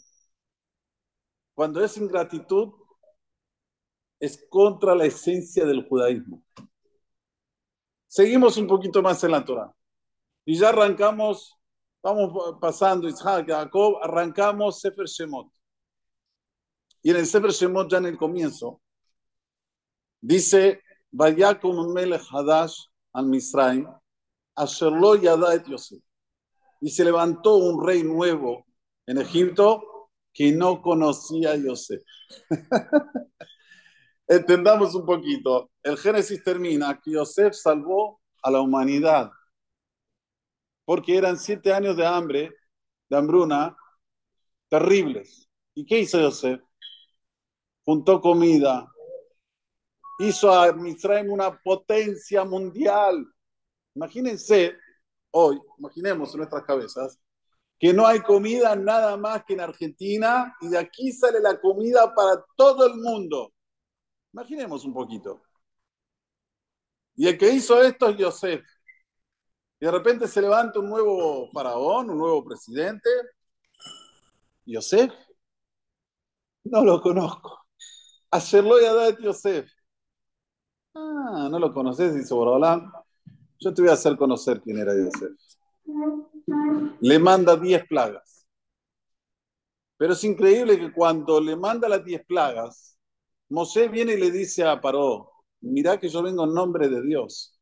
Cuando 1.54 1.84
es 1.84 1.96
ingratitud, 1.96 2.72
es 4.18 4.46
contra 4.48 4.94
la 4.94 5.04
esencia 5.04 5.66
del 5.66 5.86
judaísmo. 5.86 6.42
Seguimos 8.06 8.56
un 8.56 8.66
poquito 8.66 9.02
más 9.02 9.22
en 9.24 9.32
la 9.32 9.44
Torah. 9.44 9.74
Y 10.44 10.58
ya 10.58 10.70
arrancamos, 10.70 11.56
vamos 12.02 12.56
pasando, 12.60 13.08
Isaac, 13.08 13.46
Jacob, 13.48 13.98
arrancamos 14.02 14.80
Sefer 14.80 15.06
Shemot. 15.06 15.48
Y 17.02 17.10
en 17.10 17.16
el 17.16 17.26
Sefer 17.26 17.50
Shemot, 17.50 17.90
ya 17.90 17.98
en 17.98 18.06
el 18.06 18.16
comienzo, 18.16 18.80
dice, 20.20 20.82
Vaya 21.10 21.60
Melech 21.92 22.22
Hadash 22.30 22.86
al 23.12 23.26
Misraim, 23.26 23.86
Asherlo 24.56 25.16
Yada 25.16 25.54
et 25.54 25.66
Yosef 25.66 26.02
y 26.82 26.90
se 26.90 27.04
levantó 27.04 27.56
un 27.56 27.86
rey 27.86 28.02
nuevo 28.02 28.66
en 29.06 29.18
Egipto 29.18 30.10
que 30.32 30.50
no 30.50 30.82
conocía 30.82 31.52
a 31.52 31.56
Yosef. 31.56 32.02
Entendamos 34.26 34.94
un 34.96 35.06
poquito. 35.06 35.70
El 35.82 35.96
Génesis 35.96 36.42
termina 36.42 37.00
que 37.00 37.12
Yosef 37.12 37.54
salvó 37.54 38.20
a 38.42 38.50
la 38.50 38.60
humanidad 38.60 39.30
porque 40.84 41.16
eran 41.16 41.38
siete 41.38 41.72
años 41.72 41.96
de 41.96 42.06
hambre, 42.06 42.54
de 43.08 43.16
hambruna, 43.16 43.76
terribles. 44.68 45.48
¿Y 45.74 45.86
qué 45.86 46.00
hizo 46.00 46.20
Yosef? 46.20 46.60
Juntó 47.84 48.20
comida, 48.20 48.88
hizo 50.18 50.52
a 50.52 50.72
Misraim 50.72 51.30
una 51.30 51.60
potencia 51.60 52.44
mundial. 52.44 53.26
Imagínense 53.94 54.76
hoy, 55.32 55.60
imaginemos 55.78 56.32
en 56.32 56.38
nuestras 56.38 56.62
cabezas, 56.64 57.18
que 57.78 57.92
no 57.92 58.06
hay 58.06 58.20
comida 58.20 58.76
nada 58.76 59.16
más 59.16 59.44
que 59.44 59.54
en 59.54 59.60
Argentina 59.60 60.54
y 60.60 60.68
de 60.68 60.78
aquí 60.78 61.12
sale 61.12 61.40
la 61.40 61.60
comida 61.60 62.14
para 62.14 62.44
todo 62.56 62.86
el 62.86 62.94
mundo. 62.94 63.52
Imaginemos 64.32 64.84
un 64.84 64.94
poquito. 64.94 65.42
Y 67.16 67.26
el 67.26 67.36
que 67.36 67.50
hizo 67.50 67.82
esto 67.82 68.08
es 68.08 68.16
Yosef. 68.16 68.64
De 69.82 69.90
repente 69.90 70.28
se 70.28 70.40
levanta 70.40 70.78
un 70.78 70.88
nuevo 70.88 71.50
faraón, 71.50 72.08
un 72.08 72.18
nuevo 72.18 72.44
presidente. 72.44 73.10
Yosef, 74.64 75.12
no 76.62 76.84
lo 76.84 77.02
conozco. 77.02 77.66
Hacerlo 78.30 78.80
y 78.80 78.84
a 78.84 79.18
Yosef. 79.18 79.68
Ah, 80.94 81.48
no 81.50 81.58
lo 81.58 81.74
conoces, 81.74 82.14
dice 82.14 82.32
Borolán. 82.32 82.92
Yo 83.58 83.74
te 83.74 83.82
voy 83.82 83.90
a 83.90 83.94
hacer 83.94 84.16
conocer 84.16 84.60
quién 84.60 84.78
era 84.78 84.94
Yosef. 84.94 85.32
Le 87.00 87.18
manda 87.18 87.56
diez 87.56 87.84
plagas. 87.88 88.46
Pero 89.96 90.12
es 90.12 90.22
increíble 90.22 90.78
que 90.78 90.92
cuando 90.92 91.40
le 91.40 91.56
manda 91.56 91.88
las 91.88 92.04
diez 92.04 92.24
plagas, 92.24 92.96
Mosé 93.48 93.88
viene 93.88 94.12
y 94.12 94.20
le 94.20 94.30
dice 94.30 94.64
a 94.64 94.80
Paró, 94.80 95.32
mirá 95.60 95.98
que 95.98 96.08
yo 96.08 96.22
vengo 96.22 96.44
en 96.44 96.54
nombre 96.54 96.88
de 96.88 97.02
Dios. 97.02 97.58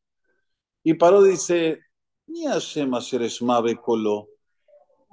Y 0.83 0.93
Paró 0.93 1.23
dice, 1.23 1.79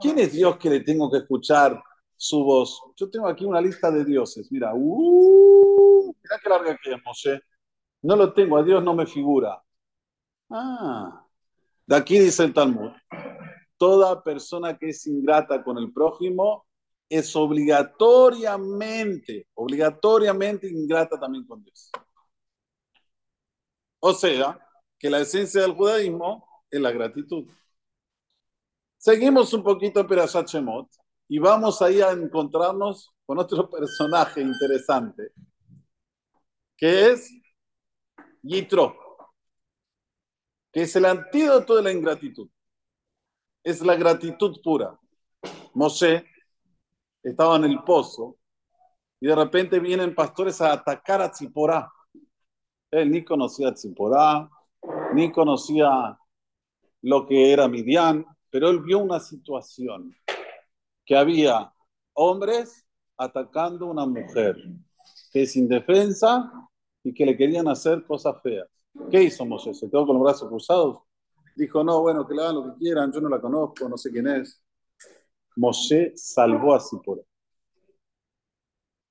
¿quién 0.01 0.19
es 0.19 0.33
Dios 0.33 0.57
que 0.57 0.71
le 0.71 0.81
tengo 0.81 1.11
que 1.11 1.19
escuchar 1.19 1.83
su 2.17 2.45
voz? 2.45 2.81
Yo 2.97 3.11
tengo 3.11 3.29
aquí 3.29 3.45
una 3.45 3.61
lista 3.61 3.91
de 3.91 4.05
dioses. 4.05 4.51
Mira, 4.51 4.73
uh, 4.75 6.15
mira 6.23 6.41
qué 6.43 6.49
larga 6.49 6.79
que 6.83 6.93
es 6.93 6.99
Mosé. 7.05 7.43
No 8.03 8.17
lo 8.17 8.33
tengo, 8.33 8.57
a 8.57 8.63
Dios 8.63 8.83
no 8.83 8.95
me 8.95 9.07
figura. 9.07 9.63
Ah, 10.51 11.25
de 11.87 11.97
aquí 11.97 12.19
dice 12.19 12.45
el 12.45 12.55
Talmud, 12.55 12.91
toda 13.77 14.23
persona 14.23 14.79
que 14.79 14.91
es 14.91 15.07
ingrata 15.07 15.63
con 15.63 15.79
el 15.79 15.93
prójimo 15.93 16.67
es 17.09 17.35
obligatoriamente, 17.35 19.49
obligatoriamente 19.55 20.71
ingrata 20.71 21.19
también 21.19 21.47
con 21.47 21.63
Dios. 21.63 21.91
O 24.01 24.13
sea, 24.13 24.59
que 24.99 25.11
la 25.11 25.21
esencia 25.21 25.63
del 25.63 25.75
judaísmo 25.75 26.48
es 26.71 26.81
la 26.81 26.91
gratitud. 26.91 27.47
Seguimos 28.97 29.53
un 29.53 29.63
poquito 29.63 30.01
en 30.01 30.07
Perashat 30.07 30.49
y 31.29 31.39
vamos 31.39 31.81
ahí 31.83 32.01
a 32.01 32.11
encontrarnos 32.11 33.11
con 33.27 33.39
otro 33.39 33.69
personaje 33.71 34.41
interesante, 34.41 35.33
que 36.77 37.11
es 37.11 37.31
Yitro 38.43 39.09
que 40.73 40.83
es 40.83 40.95
el 40.97 41.05
antídoto 41.05 41.77
de 41.77 41.83
la 41.83 41.93
ingratitud. 41.93 42.49
Es 43.63 43.81
la 43.83 43.97
gratitud 43.97 44.61
pura. 44.63 44.99
Mosé 45.75 46.25
estaba 47.23 47.57
en 47.57 47.65
el 47.65 47.83
pozo 47.83 48.37
y 49.21 49.27
de 49.27 49.35
repente 49.35 49.81
vienen 49.81 50.15
pastores 50.15 50.61
a 50.61 50.73
atacar 50.73 51.21
a 51.21 51.31
Tziporá. 51.31 51.93
Él 52.91 53.11
ni 53.11 53.25
conocía 53.25 53.69
a 53.69 53.75
Tziporá, 53.75 54.49
ni 55.15 55.33
conocía 55.33 56.19
lo 57.03 57.27
que 57.27 57.53
era 57.53 57.69
Midian, 57.69 58.25
pero 58.51 58.71
él 58.71 58.81
vio 58.81 58.99
una 58.99 59.21
situación 59.21 60.15
que 61.05 61.17
había 61.17 61.73
hombres 62.15 62.87
atacando 63.17 63.87
a 63.87 63.91
una 63.91 64.07
mujer 64.07 64.57
que 65.33 65.43
es 65.43 65.57
indefensa 65.57 66.53
y 67.03 67.15
que 67.15 67.25
le 67.25 67.37
querían 67.37 67.69
hacer 67.69 68.05
cosas 68.05 68.41
feas. 68.43 68.69
¿Qué 69.11 69.23
hizo 69.23 69.45
Moshe? 69.45 69.75
¿Se 69.75 69.89
quedó 69.89 70.07
con 70.07 70.17
los 70.17 70.25
brazos 70.25 70.49
cruzados? 70.49 70.99
Dijo, 71.57 71.83
no, 71.83 72.01
bueno, 72.01 72.27
que 72.27 72.35
le 72.35 72.43
hagan 72.43 72.55
lo 72.57 72.65
que 72.65 72.79
quieran, 72.79 73.13
yo 73.13 73.21
no 73.21 73.29
la 73.29 73.41
conozco, 73.41 73.89
no 73.89 73.97
sé 73.97 74.11
quién 74.11 74.27
es. 74.29 74.63
Moshe 75.57 76.13
salvó 76.17 76.75
a 76.75 76.81
Sipora. 76.81 77.23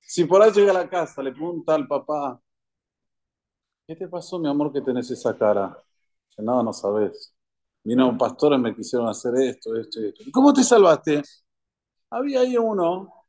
Sipora 0.00 0.48
llega 0.48 0.70
a 0.70 0.74
la 0.74 0.88
casa, 0.88 1.22
le 1.22 1.32
pregunta 1.32 1.74
al 1.74 1.86
papá, 1.86 2.40
¿qué 3.86 3.94
te 3.94 4.08
pasó, 4.08 4.38
mi 4.38 4.48
amor, 4.48 4.72
que 4.72 4.80
tenés 4.80 5.10
esa 5.10 5.36
cara? 5.36 5.76
Dice, 6.28 6.42
no, 6.42 6.62
no 6.62 6.72
sabes. 6.72 7.34
Vino 7.88 8.06
un 8.06 8.18
pastor 8.18 8.52
y 8.52 8.58
me 8.58 8.76
quisieron 8.76 9.08
hacer 9.08 9.34
esto, 9.36 9.74
esto 9.74 10.02
y 10.02 10.08
esto. 10.08 10.22
¿Y 10.26 10.30
cómo 10.30 10.52
te 10.52 10.62
salvaste? 10.62 11.22
Había 12.10 12.40
ahí 12.40 12.54
uno 12.58 13.24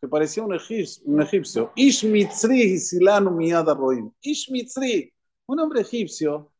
que 0.00 0.06
parecía 0.06 0.44
un 0.44 0.54
egipcio, 0.54 1.02
un 1.06 1.20
egipcio. 1.20 1.72
Ishmitzri 1.74 2.78
Silanu 2.78 3.32
Miyada 3.32 3.74
Roim. 3.74 4.12
Ishmitzri, 4.20 5.12
un 5.46 5.58
hombre 5.58 5.80
egipcio, 5.80 6.52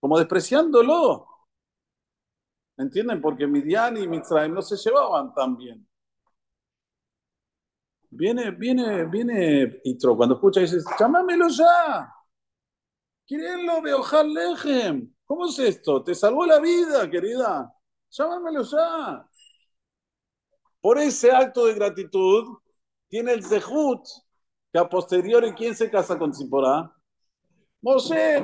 como 0.00 0.18
despreciándolo. 0.18 1.24
¿Entienden? 2.76 3.22
Porque 3.22 3.46
Midian 3.46 3.96
y 3.96 4.08
Mitzrayim 4.08 4.54
no 4.54 4.62
se 4.62 4.76
llevaban 4.76 5.32
tan 5.32 5.56
bien. 5.56 5.88
Viene, 8.10 8.50
viene, 8.50 9.04
viene 9.04 9.80
Itro, 9.84 10.16
cuando 10.16 10.34
escucha 10.34 10.62
dice, 10.62 10.78
llámamelo 10.98 11.46
ya. 11.46 12.12
Quierenlo 13.24 13.82
veo 13.82 14.02
Lejem. 14.24 15.14
¿Cómo 15.28 15.46
es 15.46 15.58
esto? 15.58 16.02
Te 16.02 16.14
salvó 16.14 16.46
la 16.46 16.58
vida, 16.58 17.08
querida. 17.10 17.70
Llámamelo 18.10 18.62
ya. 18.62 19.28
Por 20.80 20.98
ese 20.98 21.30
acto 21.30 21.66
de 21.66 21.74
gratitud, 21.74 22.56
tiene 23.08 23.32
el 23.34 23.44
Zehut, 23.44 24.00
que 24.72 24.78
a 24.78 24.88
posteriori, 24.88 25.52
¿quién 25.52 25.76
se 25.76 25.90
casa 25.90 26.18
con 26.18 26.32
Zipporah? 26.34 26.90
Moshe, 27.82 28.42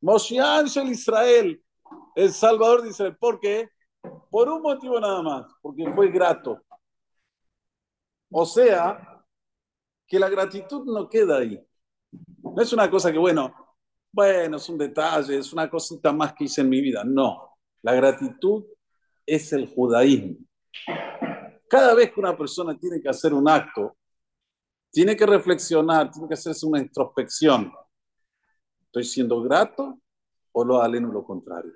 Moshe 0.00 0.38
Ángel 0.38 0.88
Israel, 0.90 1.60
el 2.14 2.32
Salvador 2.32 2.82
de 2.82 2.90
Israel. 2.90 3.16
¿Por 3.18 3.40
qué? 3.40 3.68
Por 4.30 4.48
un 4.48 4.62
motivo 4.62 5.00
nada 5.00 5.20
más, 5.20 5.52
porque 5.60 5.92
fue 5.92 6.12
grato. 6.12 6.62
O 8.30 8.46
sea, 8.46 9.24
que 10.06 10.20
la 10.20 10.28
gratitud 10.28 10.84
no 10.84 11.08
queda 11.08 11.38
ahí. 11.38 11.60
No 12.38 12.62
es 12.62 12.72
una 12.72 12.88
cosa 12.88 13.10
que, 13.10 13.18
bueno, 13.18 13.63
bueno, 14.14 14.58
es 14.58 14.68
un 14.68 14.78
detalle, 14.78 15.38
es 15.38 15.52
una 15.52 15.68
cosita 15.68 16.12
más 16.12 16.34
que 16.34 16.44
hice 16.44 16.60
en 16.60 16.68
mi 16.68 16.80
vida. 16.80 17.02
No, 17.04 17.56
la 17.82 17.94
gratitud 17.94 18.64
es 19.26 19.52
el 19.52 19.66
judaísmo. 19.74 20.36
Cada 21.68 21.94
vez 21.94 22.12
que 22.12 22.20
una 22.20 22.36
persona 22.36 22.78
tiene 22.78 23.00
que 23.00 23.08
hacer 23.08 23.34
un 23.34 23.48
acto, 23.48 23.96
tiene 24.92 25.16
que 25.16 25.26
reflexionar, 25.26 26.12
tiene 26.12 26.28
que 26.28 26.34
hacerse 26.34 26.64
una 26.64 26.78
introspección. 26.78 27.72
¿Estoy 28.84 29.02
siendo 29.02 29.42
grato 29.42 29.98
o 30.52 30.64
lo 30.64 30.80
aleno 30.80 31.12
lo 31.12 31.24
contrario? 31.24 31.72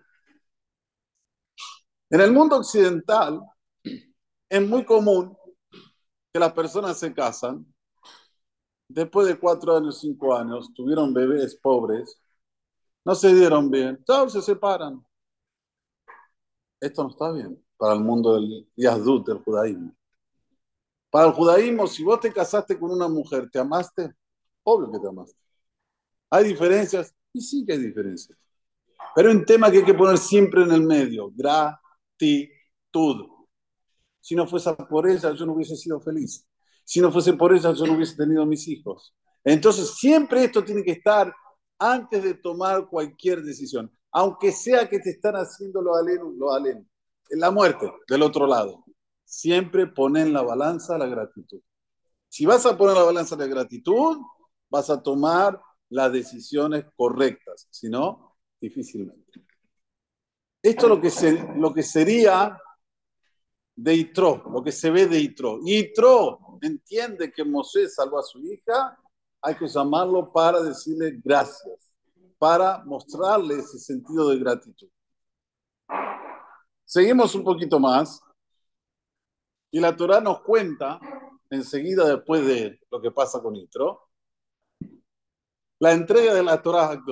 En 2.08 2.20
el 2.20 2.30
mundo 2.30 2.58
occidental 2.58 3.42
es 4.48 4.62
muy 4.62 4.84
común 4.84 5.36
que 6.32 6.38
las 6.38 6.52
personas 6.52 7.00
se 7.00 7.12
casan, 7.12 7.66
después 8.86 9.26
de 9.26 9.38
cuatro 9.38 9.76
años, 9.76 10.00
cinco 10.00 10.36
años, 10.36 10.72
tuvieron 10.72 11.12
bebés 11.12 11.56
pobres, 11.56 12.20
no 13.08 13.14
se 13.14 13.34
dieron 13.34 13.70
bien, 13.70 14.04
todos 14.04 14.34
se 14.34 14.42
separan. 14.42 15.02
Esto 16.78 17.04
no 17.04 17.08
está 17.08 17.32
bien 17.32 17.64
para 17.78 17.94
el 17.94 18.00
mundo 18.00 18.34
del 18.34 18.68
Yazdut, 18.76 19.26
del 19.26 19.38
judaísmo. 19.38 19.96
Para 21.08 21.28
el 21.28 21.32
judaísmo, 21.32 21.86
si 21.86 22.04
vos 22.04 22.20
te 22.20 22.30
casaste 22.30 22.78
con 22.78 22.90
una 22.90 23.08
mujer, 23.08 23.48
¿te 23.50 23.58
amaste? 23.58 24.12
Obvio 24.62 24.92
que 24.92 24.98
te 24.98 25.08
amaste. 25.08 25.38
¿Hay 26.28 26.48
diferencias? 26.48 27.14
Y 27.32 27.40
sí 27.40 27.64
que 27.64 27.72
hay 27.72 27.78
diferencias. 27.78 28.36
Pero 29.14 29.30
un 29.30 29.42
tema 29.46 29.70
que 29.70 29.78
hay 29.78 29.84
que 29.84 29.94
poner 29.94 30.18
siempre 30.18 30.64
en 30.64 30.72
el 30.72 30.82
medio, 30.82 31.32
gratitud. 31.34 33.26
Si 34.20 34.34
no 34.34 34.46
fuese 34.46 34.74
por 34.74 35.08
ella, 35.08 35.32
yo 35.32 35.46
no 35.46 35.54
hubiese 35.54 35.76
sido 35.76 35.98
feliz. 35.98 36.46
Si 36.84 37.00
no 37.00 37.10
fuese 37.10 37.32
por 37.32 37.54
ella, 37.54 37.72
yo 37.72 37.86
no 37.86 37.94
hubiese 37.94 38.16
tenido 38.16 38.44
mis 38.44 38.68
hijos. 38.68 39.16
Entonces, 39.42 39.94
siempre 39.94 40.44
esto 40.44 40.62
tiene 40.62 40.84
que 40.84 40.92
estar 40.92 41.34
antes 41.78 42.22
de 42.22 42.34
tomar 42.34 42.88
cualquier 42.88 43.42
decisión. 43.42 43.90
Aunque 44.10 44.52
sea 44.52 44.88
que 44.88 44.98
te 44.98 45.10
están 45.10 45.34
haciendo 45.34 45.82
lo 45.82 45.94
aleno, 45.94 46.30
lo 46.36 46.52
aleno 46.52 46.86
la 47.30 47.50
muerte 47.50 47.92
del 48.08 48.22
otro 48.22 48.46
lado. 48.46 48.84
Siempre 49.24 49.86
pone 49.86 50.22
en 50.22 50.32
la 50.32 50.42
balanza 50.42 50.96
la 50.96 51.06
gratitud. 51.06 51.60
Si 52.28 52.46
vas 52.46 52.64
a 52.66 52.76
poner 52.76 52.96
la 52.96 53.02
balanza 53.02 53.36
la 53.36 53.46
gratitud, 53.46 54.18
vas 54.70 54.90
a 54.90 55.02
tomar 55.02 55.60
las 55.90 56.12
decisiones 56.12 56.84
correctas. 56.96 57.68
Si 57.70 57.88
no, 57.88 58.36
difícilmente. 58.60 59.44
Esto 60.62 60.86
es 60.86 60.88
lo 60.90 61.00
que, 61.00 61.10
se, 61.10 61.54
lo 61.56 61.72
que 61.72 61.82
sería 61.82 62.58
de 63.76 63.94
Itro, 63.94 64.42
lo 64.52 64.62
que 64.62 64.72
se 64.72 64.90
ve 64.90 65.06
de 65.06 65.18
Itro. 65.18 65.60
Itro 65.64 66.58
entiende 66.60 67.30
que 67.30 67.44
Moisés 67.44 67.94
salvó 67.94 68.18
a 68.18 68.22
su 68.22 68.40
hija, 68.40 68.98
hay 69.40 69.54
que 69.56 69.68
llamarlo 69.68 70.32
para 70.32 70.60
decirle 70.60 71.20
gracias, 71.24 71.92
para 72.38 72.84
mostrarle 72.84 73.54
ese 73.56 73.78
sentido 73.78 74.30
de 74.30 74.38
gratitud. 74.38 74.88
Seguimos 76.84 77.34
un 77.34 77.44
poquito 77.44 77.78
más 77.78 78.20
y 79.70 79.80
la 79.80 79.94
Torah 79.94 80.20
nos 80.20 80.40
cuenta, 80.40 80.98
enseguida 81.50 82.08
después 82.08 82.44
de 82.46 82.80
lo 82.90 83.00
que 83.00 83.10
pasa 83.10 83.40
con 83.42 83.56
Itro, 83.56 84.08
la 85.78 85.92
entrega 85.92 86.34
de 86.34 86.42
la 86.42 86.60
Torah 86.60 86.90
a 86.90 87.02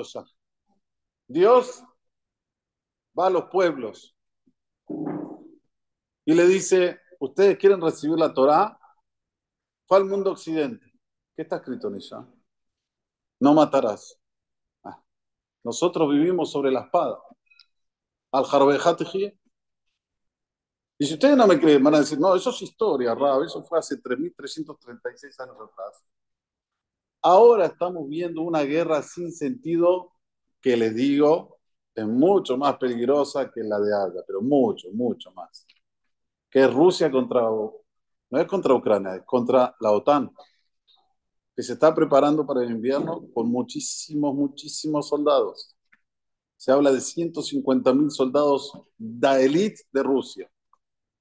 Dios 1.28 1.84
va 3.18 3.26
a 3.26 3.30
los 3.30 3.44
pueblos 3.44 4.16
y 6.24 6.34
le 6.34 6.46
dice, 6.46 7.00
¿ustedes 7.20 7.56
quieren 7.58 7.80
recibir 7.80 8.18
la 8.18 8.34
Torah? 8.34 8.78
Fue 9.86 9.98
al 9.98 10.04
mundo 10.04 10.32
occidente. 10.32 10.85
¿Qué 11.36 11.42
está 11.42 11.56
escrito 11.56 11.88
en 11.88 11.96
ella? 11.96 12.26
No 13.40 13.54
matarás. 13.54 14.18
Ah, 14.82 15.02
nosotros 15.62 16.10
vivimos 16.10 16.50
sobre 16.50 16.72
la 16.72 16.80
espada. 16.80 17.18
Al 18.32 18.44
Jarbejat 18.44 19.02
y 20.98 21.06
si 21.06 21.14
ustedes 21.14 21.36
no 21.36 21.46
me 21.46 21.60
creen, 21.60 21.82
van 21.84 21.94
a 21.94 21.98
decir, 22.00 22.18
no, 22.18 22.34
eso 22.34 22.50
es 22.50 22.62
historia, 22.62 23.14
Rab, 23.14 23.42
eso 23.42 23.62
fue 23.62 23.78
hace 23.78 23.98
3.336 23.98 25.38
años 25.40 25.56
atrás. 25.56 26.02
Ahora 27.22 27.66
estamos 27.66 28.08
viendo 28.08 28.40
una 28.40 28.62
guerra 28.62 29.02
sin 29.02 29.32
sentido 29.32 30.12
que 30.60 30.76
les 30.76 30.94
digo 30.94 31.58
es 31.94 32.06
mucho 32.06 32.56
más 32.58 32.76
peligrosa 32.76 33.50
que 33.50 33.62
la 33.62 33.80
de 33.80 33.94
Aga, 33.94 34.22
pero 34.26 34.42
mucho, 34.42 34.88
mucho 34.92 35.32
más. 35.32 35.66
Que 36.50 36.64
es 36.64 36.72
Rusia 36.72 37.10
contra, 37.10 37.42
no 37.42 37.74
es 38.38 38.46
contra 38.46 38.74
Ucrania, 38.74 39.16
es 39.16 39.24
contra 39.24 39.74
la 39.80 39.92
OTAN, 39.92 40.30
que 41.56 41.62
se 41.62 41.72
está 41.72 41.94
preparando 41.94 42.46
para 42.46 42.62
el 42.62 42.70
invierno 42.70 43.26
con 43.34 43.48
muchísimos, 43.48 44.34
muchísimos 44.34 45.08
soldados. 45.08 45.74
Se 46.56 46.70
habla 46.70 46.92
de 46.92 47.00
150.000 47.00 48.10
soldados 48.10 48.72
de 48.98 49.44
élite 49.44 49.82
de 49.92 50.02
Rusia 50.02 50.50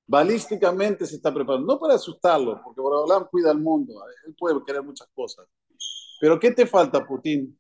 balísticamente 0.08 1.06
se 1.06 1.16
está 1.16 1.34
preparando, 1.34 1.74
no 1.74 1.80
para 1.80 1.96
asustarlo, 1.96 2.62
porque 2.64 2.82
Borobalán 2.82 3.28
cuida 3.30 3.52
al 3.52 3.60
mundo, 3.60 3.94
él 4.26 4.36
puede 4.36 4.64
querer 4.64 4.84
muchas 4.84 5.08
cosas. 5.14 5.48
Pero 6.20 6.40
¿qué 6.40 6.52
te 6.52 6.66
falta, 6.66 7.06
Putin? 7.06 7.58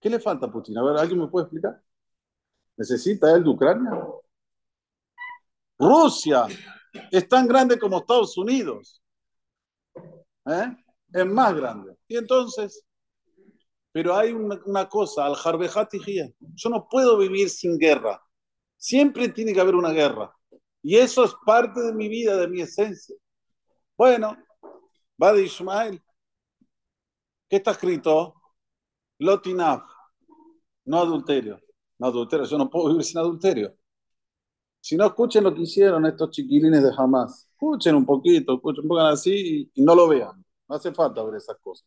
¿Qué 0.00 0.10
le 0.10 0.20
falta 0.20 0.46
a 0.46 0.52
Putin? 0.52 0.78
A 0.78 0.82
ver, 0.84 0.96
¿alguien 0.98 1.20
me 1.20 1.28
puede 1.28 1.44
explicar? 1.44 1.82
¿Necesita 2.76 3.34
él 3.34 3.42
de 3.42 3.50
Ucrania? 3.50 3.90
Rusia 5.78 6.46
es 7.10 7.28
tan 7.28 7.46
grande 7.46 7.78
como 7.78 7.98
Estados 7.98 8.36
Unidos. 8.38 9.02
¿Eh? 10.46 10.76
Es 11.12 11.26
más 11.26 11.54
grande. 11.54 11.96
Y 12.08 12.16
entonces, 12.16 12.84
pero 13.92 14.14
hay 14.14 14.32
una, 14.32 14.88
cosa, 14.88 15.26
al 15.26 15.34
Jarbejat 15.34 15.90
Yo 16.54 16.70
no 16.70 16.88
puedo 16.88 17.16
vivir 17.18 17.48
sin 17.48 17.78
guerra. 17.78 18.22
Siempre 18.76 19.28
tiene 19.30 19.52
que 19.52 19.60
haber 19.60 19.74
una 19.74 19.90
guerra. 19.90 20.34
Y 20.82 20.96
eso 20.96 21.24
es 21.24 21.34
parte 21.44 21.80
de 21.80 21.92
mi 21.94 22.08
vida, 22.08 22.36
de 22.36 22.48
mi 22.48 22.60
esencia. 22.60 23.16
Bueno, 23.96 24.36
va 25.22 25.32
de 25.32 25.44
Ismael. 25.44 26.02
¿Qué 27.48 27.56
está 27.56 27.72
escrito? 27.72 28.34
Lotinaf. 29.18 29.82
No 30.84 30.98
adulterio. 30.98 31.60
No 31.98 32.08
adulterio. 32.08 32.46
Yo 32.46 32.58
no 32.58 32.68
puedo 32.70 32.88
vivir 32.90 33.04
sin 33.04 33.18
adulterio. 33.18 33.76
Si 34.80 34.96
no, 34.96 35.06
escuchen 35.06 35.42
lo 35.44 35.54
que 35.54 35.62
hicieron 35.62 36.06
estos 36.06 36.30
chiquilines 36.30 36.82
de 36.82 36.92
jamás. 36.92 37.45
Escuchen 37.56 37.94
un 37.94 38.04
poquito, 38.04 38.54
escuchen, 38.56 38.86
pongan 38.86 39.14
así 39.14 39.70
y, 39.74 39.82
no 39.82 39.94
lo 39.94 40.08
vean. 40.08 40.44
No 40.68 40.76
hace 40.76 40.92
falta 40.92 41.22
ver 41.24 41.36
esas 41.36 41.56
cosas. 41.58 41.86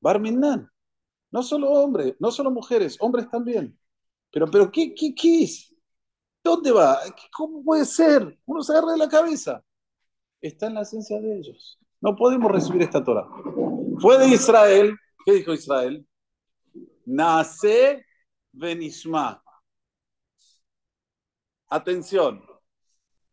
Barminan. 0.00 0.70
No 1.30 1.42
solo 1.42 1.70
hombres, 1.70 2.14
no 2.18 2.30
solo 2.30 2.50
mujeres, 2.50 2.96
hombres 3.00 3.28
también. 3.30 3.78
Pero, 4.30 4.50
pero, 4.50 4.70
¿qué, 4.72 4.94
qué, 4.94 5.14
qué 5.14 5.44
es? 5.44 5.74
¿Dónde 6.42 6.72
va? 6.72 7.00
¿Cómo 7.36 7.62
puede 7.62 7.84
ser? 7.84 8.38
Uno 8.46 8.62
se 8.62 8.72
agarra 8.72 8.92
de 8.92 8.98
la 8.98 9.08
cabeza. 9.08 9.62
Está 10.40 10.68
en 10.68 10.74
la 10.74 10.82
esencia 10.82 11.20
de 11.20 11.38
ellos. 11.38 11.78
No 12.00 12.16
podemos 12.16 12.50
recibir 12.50 12.82
esta 12.82 13.04
Torah. 13.04 13.28
Fue 14.00 14.18
de 14.18 14.28
Israel. 14.28 14.96
¿Qué 15.24 15.34
dijo 15.34 15.52
Israel? 15.52 16.06
Nace 17.04 18.06
Benishma. 18.52 19.42
Atención, 21.68 22.42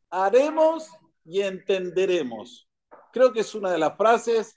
haremos 0.09 0.89
y 1.25 1.41
entenderemos. 1.41 2.69
Creo 3.11 3.31
que 3.31 3.41
es 3.41 3.55
una 3.55 3.71
de 3.71 3.77
las 3.77 3.95
frases 3.95 4.55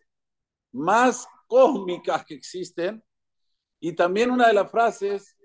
más 0.73 1.27
cósmicas 1.47 2.25
que 2.25 2.35
existen 2.35 3.03
y 3.79 3.95
también 3.95 4.31
una 4.31 4.47
de 4.47 4.55
las 4.55 4.71
frases, 4.71 5.37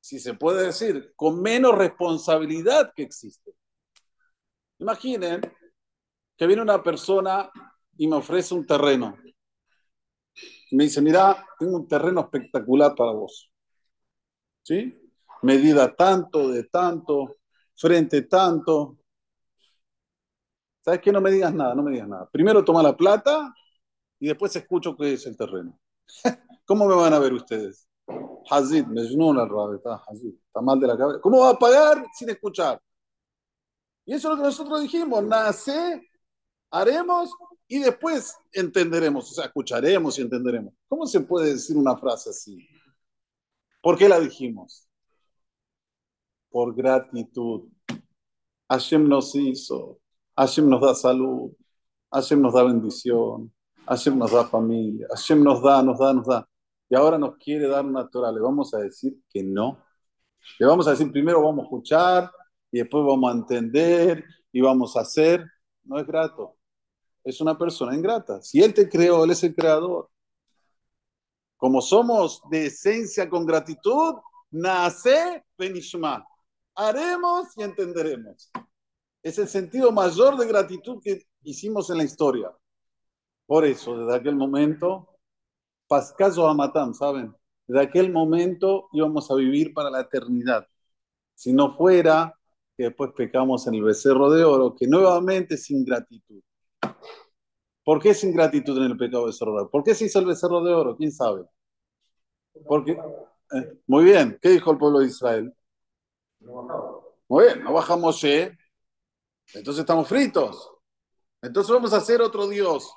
si 0.00 0.18
se 0.18 0.34
puede 0.34 0.66
decir, 0.66 1.12
con 1.16 1.40
menos 1.40 1.76
responsabilidad 1.76 2.92
que 2.94 3.02
existe. 3.02 3.52
Imaginen 4.78 5.40
que 6.36 6.46
viene 6.46 6.62
una 6.62 6.82
persona 6.82 7.50
y 7.96 8.08
me 8.08 8.16
ofrece 8.16 8.54
un 8.54 8.66
terreno. 8.66 9.16
me 10.72 10.84
dice, 10.84 11.02
mira, 11.02 11.46
tengo 11.58 11.76
un 11.76 11.86
terreno 11.86 12.20
espectacular 12.22 12.94
para 12.94 13.12
vos. 13.12 13.52
¿Sí? 14.62 14.98
Medida 15.42 15.94
tanto, 15.94 16.48
de 16.48 16.64
tanto, 16.64 17.36
frente 17.76 18.22
tanto. 18.22 18.99
¿Sabes 20.90 21.02
qué? 21.02 21.12
No 21.12 21.20
me 21.20 21.30
digas 21.30 21.54
nada, 21.54 21.72
no 21.72 21.84
me 21.84 21.92
digas 21.92 22.08
nada. 22.08 22.28
Primero 22.32 22.64
toma 22.64 22.82
la 22.82 22.96
plata 22.96 23.54
y 24.18 24.26
después 24.26 24.56
escucho 24.56 24.96
qué 24.96 25.12
es 25.12 25.24
el 25.24 25.36
terreno. 25.36 25.78
¿Cómo 26.66 26.88
me 26.88 26.96
van 26.96 27.14
a 27.14 27.20
ver 27.20 27.32
ustedes? 27.32 27.86
Hazid, 28.50 28.84
al 28.84 29.76
está 29.76 30.60
mal 30.60 30.80
de 30.80 30.86
la 30.88 30.98
cabeza. 30.98 31.20
¿Cómo 31.20 31.38
va 31.42 31.50
a 31.50 31.58
pagar 31.58 32.04
sin 32.12 32.30
escuchar? 32.30 32.82
Y 34.04 34.14
eso 34.14 34.28
es 34.28 34.30
lo 34.32 34.36
que 34.42 34.48
nosotros 34.48 34.82
dijimos, 34.82 35.22
nace, 35.22 36.10
haremos 36.72 37.30
y 37.68 37.78
después 37.78 38.34
entenderemos, 38.50 39.30
o 39.30 39.34
sea, 39.34 39.44
escucharemos 39.44 40.18
y 40.18 40.22
entenderemos. 40.22 40.74
¿Cómo 40.88 41.06
se 41.06 41.20
puede 41.20 41.52
decir 41.52 41.76
una 41.76 41.96
frase 41.96 42.30
así? 42.30 42.66
¿Por 43.80 43.96
qué 43.96 44.08
la 44.08 44.18
dijimos? 44.18 44.90
por 46.50 46.74
gratitud. 46.74 47.68
Hashem 48.68 49.08
nos 49.08 49.34
hizo, 49.34 49.99
Hashem 50.40 50.70
nos 50.70 50.80
da 50.80 50.94
salud, 50.94 51.52
Hashem 52.10 52.40
nos 52.40 52.54
da 52.54 52.62
bendición, 52.62 53.52
Hashem 53.86 54.16
nos 54.16 54.32
da 54.32 54.46
familia, 54.46 55.06
Hashem 55.10 55.44
nos 55.44 55.62
da, 55.62 55.82
nos 55.82 55.98
da, 55.98 56.14
nos 56.14 56.26
da. 56.26 56.48
Y 56.88 56.96
ahora 56.96 57.18
nos 57.18 57.36
quiere 57.36 57.68
dar 57.68 57.84
una 57.84 58.08
Torah. 58.08 58.32
Le 58.32 58.40
vamos 58.40 58.72
a 58.72 58.78
decir 58.78 59.18
que 59.28 59.42
no. 59.42 59.84
Le 60.58 60.64
vamos 60.66 60.88
a 60.88 60.92
decir 60.92 61.12
primero 61.12 61.42
vamos 61.42 61.60
a 61.60 61.64
escuchar 61.64 62.30
y 62.72 62.78
después 62.78 63.04
vamos 63.04 63.30
a 63.30 63.36
entender 63.36 64.24
y 64.50 64.62
vamos 64.62 64.96
a 64.96 65.00
hacer. 65.00 65.44
No 65.84 65.98
es 65.98 66.06
grato. 66.06 66.56
Es 67.22 67.38
una 67.42 67.58
persona 67.58 67.94
ingrata. 67.94 68.40
Si 68.40 68.62
Él 68.62 68.72
te 68.72 68.88
creó, 68.88 69.24
Él 69.24 69.32
es 69.32 69.44
el 69.44 69.54
creador. 69.54 70.08
Como 71.58 71.82
somos 71.82 72.40
de 72.50 72.66
esencia 72.66 73.28
con 73.28 73.44
gratitud, 73.44 74.14
nace 74.50 75.44
Benishma 75.58 76.26
haremos 76.74 77.48
y 77.56 77.62
entenderemos. 77.62 78.50
Es 79.22 79.38
el 79.38 79.48
sentido 79.48 79.92
mayor 79.92 80.36
de 80.36 80.46
gratitud 80.46 81.00
que 81.02 81.26
hicimos 81.42 81.90
en 81.90 81.98
la 81.98 82.04
historia. 82.04 82.50
Por 83.46 83.64
eso, 83.64 83.98
desde 83.98 84.16
aquel 84.16 84.36
momento, 84.36 85.08
Pascaso 85.86 86.46
Amatam, 86.46 86.94
¿saben? 86.94 87.34
Desde 87.66 87.82
aquel 87.82 88.12
momento 88.12 88.88
íbamos 88.92 89.30
a 89.30 89.34
vivir 89.34 89.74
para 89.74 89.90
la 89.90 90.00
eternidad. 90.00 90.66
Si 91.34 91.52
no 91.52 91.76
fuera 91.76 92.34
que 92.76 92.84
después 92.84 93.10
pecamos 93.16 93.66
en 93.66 93.74
el 93.74 93.82
becerro 93.82 94.30
de 94.30 94.44
oro, 94.44 94.74
que 94.74 94.86
nuevamente 94.86 95.56
es 95.56 95.70
ingratitud. 95.70 96.42
¿Por 97.84 98.00
qué 98.00 98.10
es 98.10 98.24
ingratitud 98.24 98.76
en 98.78 98.92
el 98.92 98.96
pecado 98.96 99.24
de 99.24 99.30
becerro 99.32 99.52
de 99.52 99.58
oro? 99.62 99.70
¿Por 99.70 99.82
qué 99.82 99.94
se 99.94 100.04
hizo 100.06 100.18
el 100.20 100.26
becerro 100.26 100.62
de 100.62 100.72
oro? 100.72 100.96
¿Quién 100.96 101.12
sabe? 101.12 101.44
Porque, 102.66 102.92
eh, 102.92 103.80
muy 103.86 104.04
bien, 104.04 104.38
¿qué 104.40 104.50
dijo 104.50 104.70
el 104.70 104.78
pueblo 104.78 105.00
de 105.00 105.06
Israel? 105.06 105.52
Muy 107.28 107.44
bien, 107.44 107.64
no 107.64 107.72
bajamos 107.72 108.22
Moshe, 108.22 108.56
entonces 109.54 109.80
estamos 109.80 110.08
fritos. 110.08 110.70
Entonces 111.42 111.72
vamos 111.72 111.92
a 111.92 111.98
hacer 111.98 112.20
otro 112.20 112.46
Dios. 112.48 112.92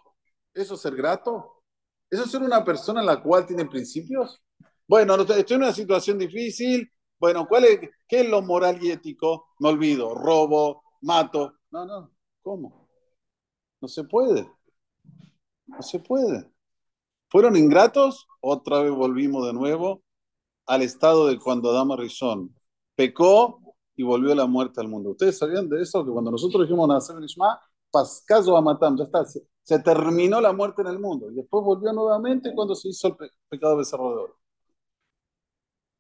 ¿Eso 0.53 0.75
es 0.75 0.81
ser 0.81 0.95
grato? 0.95 1.63
¿Eso 2.09 2.23
es 2.23 2.31
ser 2.31 2.41
una 2.41 2.63
persona 2.63 2.99
en 2.99 3.07
la 3.07 3.21
cual 3.21 3.45
tiene 3.45 3.65
principios? 3.65 4.41
Bueno, 4.87 5.15
estoy 5.15 5.55
en 5.55 5.63
una 5.63 5.73
situación 5.73 6.19
difícil. 6.19 6.91
Bueno, 7.19 7.47
¿cuál 7.47 7.65
es, 7.65 7.79
¿qué 8.07 8.21
es 8.21 8.29
lo 8.29 8.41
moral 8.41 8.83
y 8.83 8.91
ético? 8.91 9.47
No 9.59 9.69
olvido, 9.69 10.13
robo, 10.13 10.83
mato. 11.01 11.55
No, 11.71 11.85
no, 11.85 12.11
¿cómo? 12.41 12.89
No 13.81 13.87
se 13.87 14.03
puede. 14.03 14.51
No 15.65 15.81
se 15.81 15.99
puede. 15.99 16.51
¿Fueron 17.29 17.55
ingratos? 17.55 18.27
Otra 18.41 18.81
vez 18.81 18.91
volvimos 18.91 19.47
de 19.47 19.53
nuevo 19.53 20.03
al 20.65 20.81
estado 20.81 21.27
de 21.27 21.39
cuando 21.39 21.71
Adama 21.71 21.95
Rizón 21.95 22.55
pecó 22.95 23.62
y 23.95 24.03
volvió 24.03 24.33
la 24.35 24.45
muerte 24.45 24.81
al 24.81 24.87
mundo. 24.87 25.11
¿Ustedes 25.11 25.37
sabían 25.37 25.69
de 25.69 25.81
eso? 25.81 26.03
Que 26.05 26.11
cuando 26.11 26.31
nosotros 26.31 26.63
dijimos 26.63 26.87
Nacer 26.87 27.17
Nishma, 27.17 27.59
Pascaso 27.91 28.57
a 28.57 28.61
Matam, 28.61 28.97
ya 28.97 29.03
está, 29.03 29.23
se, 29.25 29.79
terminó 29.79 30.41
la 30.41 30.51
muerte 30.51 30.81
en 30.81 30.87
el 30.87 30.99
mundo. 30.99 31.29
Y 31.31 31.35
después 31.35 31.63
volvió 31.63 31.93
nuevamente 31.93 32.51
cuando 32.55 32.73
se 32.75 32.89
hizo 32.89 33.09
el 33.19 33.31
pecado 33.49 33.77
de 33.77 33.85
Cerro 33.85 34.09
de 34.09 34.15
Oro. 34.23 34.39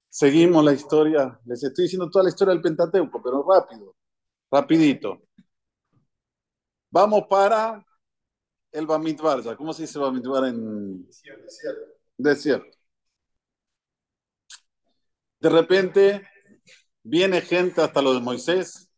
Seguimos 0.09 0.63
la 0.63 0.73
historia, 0.73 1.39
les 1.45 1.63
estoy 1.63 1.83
diciendo 1.85 2.09
toda 2.09 2.23
la 2.23 2.29
historia 2.29 2.53
del 2.53 2.61
Pentateuco, 2.61 3.21
pero 3.21 3.43
rápido, 3.43 3.95
rapidito. 4.51 5.21
Vamos 6.91 7.23
para 7.29 7.83
el 8.71 8.85
Bamidbar, 8.87 9.41
ya. 9.41 9.55
¿Cómo 9.55 9.73
se 9.73 9.83
dice 9.83 9.99
Bamidbar 9.99 10.45
en 10.45 11.05
desierto? 11.05 11.45
Desierto. 12.17 12.77
De 15.39 15.49
repente 15.49 16.32
Viene 17.03 17.41
gente 17.41 17.81
hasta 17.81 18.01
lo 18.01 18.13
de 18.13 18.21
Moisés 18.21 18.89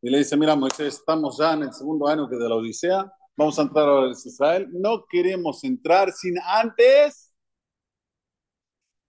y 0.00 0.08
le 0.08 0.18
dice, 0.18 0.36
mira 0.36 0.54
Moisés, 0.54 0.94
estamos 0.94 1.38
ya 1.38 1.54
en 1.54 1.64
el 1.64 1.72
segundo 1.72 2.06
año 2.06 2.28
que 2.28 2.36
de 2.36 2.48
la 2.48 2.54
Odisea, 2.54 3.12
vamos 3.36 3.58
a 3.58 3.62
entrar 3.62 3.88
a 3.88 4.10
Israel, 4.10 4.68
no 4.70 5.04
queremos 5.04 5.64
entrar 5.64 6.12
sin 6.12 6.36
antes, 6.46 7.34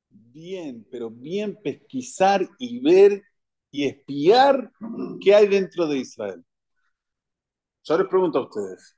bien, 0.10 0.88
pero 0.90 1.12
bien 1.12 1.56
pesquisar 1.64 2.50
y 2.58 2.80
ver 2.80 3.22
y 3.70 3.86
espiar 3.86 4.72
qué 5.22 5.36
hay 5.36 5.48
dentro 5.48 5.86
de 5.86 5.98
Israel. 6.00 6.44
Yo 7.84 7.98
les 7.98 8.08
pregunto 8.08 8.40
a 8.40 8.44
ustedes, 8.44 8.98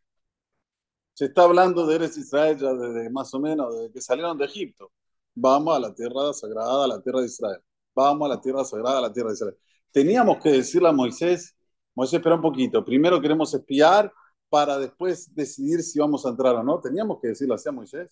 se 1.13 1.25
está 1.25 1.43
hablando 1.43 1.85
de 1.85 1.95
Eres 1.95 2.17
Israel 2.17 2.57
ya 2.57 2.73
desde 2.73 3.09
más 3.09 3.33
o 3.33 3.39
menos, 3.41 3.75
desde 3.75 3.91
que 3.91 4.01
salieron 4.01 4.37
de 4.37 4.45
Egipto. 4.45 4.91
Vamos 5.35 5.75
a 5.75 5.79
la 5.79 5.93
tierra 5.93 6.31
sagrada, 6.33 6.85
a 6.85 6.87
la 6.87 7.01
tierra 7.01 7.19
de 7.19 7.25
Israel 7.25 7.61
vamos 8.05 8.25
a 8.27 8.35
la 8.35 8.41
tierra 8.41 8.63
sagrada, 8.63 8.99
a 8.99 9.01
la 9.01 9.13
tierra 9.13 9.29
de 9.29 9.35
Israel. 9.35 9.57
Teníamos 9.91 10.37
que 10.41 10.51
decirle 10.51 10.89
a 10.89 10.91
Moisés, 10.91 11.55
Moisés, 11.95 12.15
espera 12.15 12.35
un 12.35 12.41
poquito, 12.41 12.83
primero 12.85 13.19
queremos 13.19 13.53
espiar 13.53 14.11
para 14.49 14.77
después 14.77 15.33
decidir 15.33 15.81
si 15.81 15.99
vamos 15.99 16.25
a 16.25 16.29
entrar 16.29 16.55
o 16.55 16.63
no. 16.63 16.79
Teníamos 16.79 17.19
que 17.21 17.29
decirle 17.29 17.55
así 17.55 17.67
a 17.67 17.71
Moisés. 17.71 18.09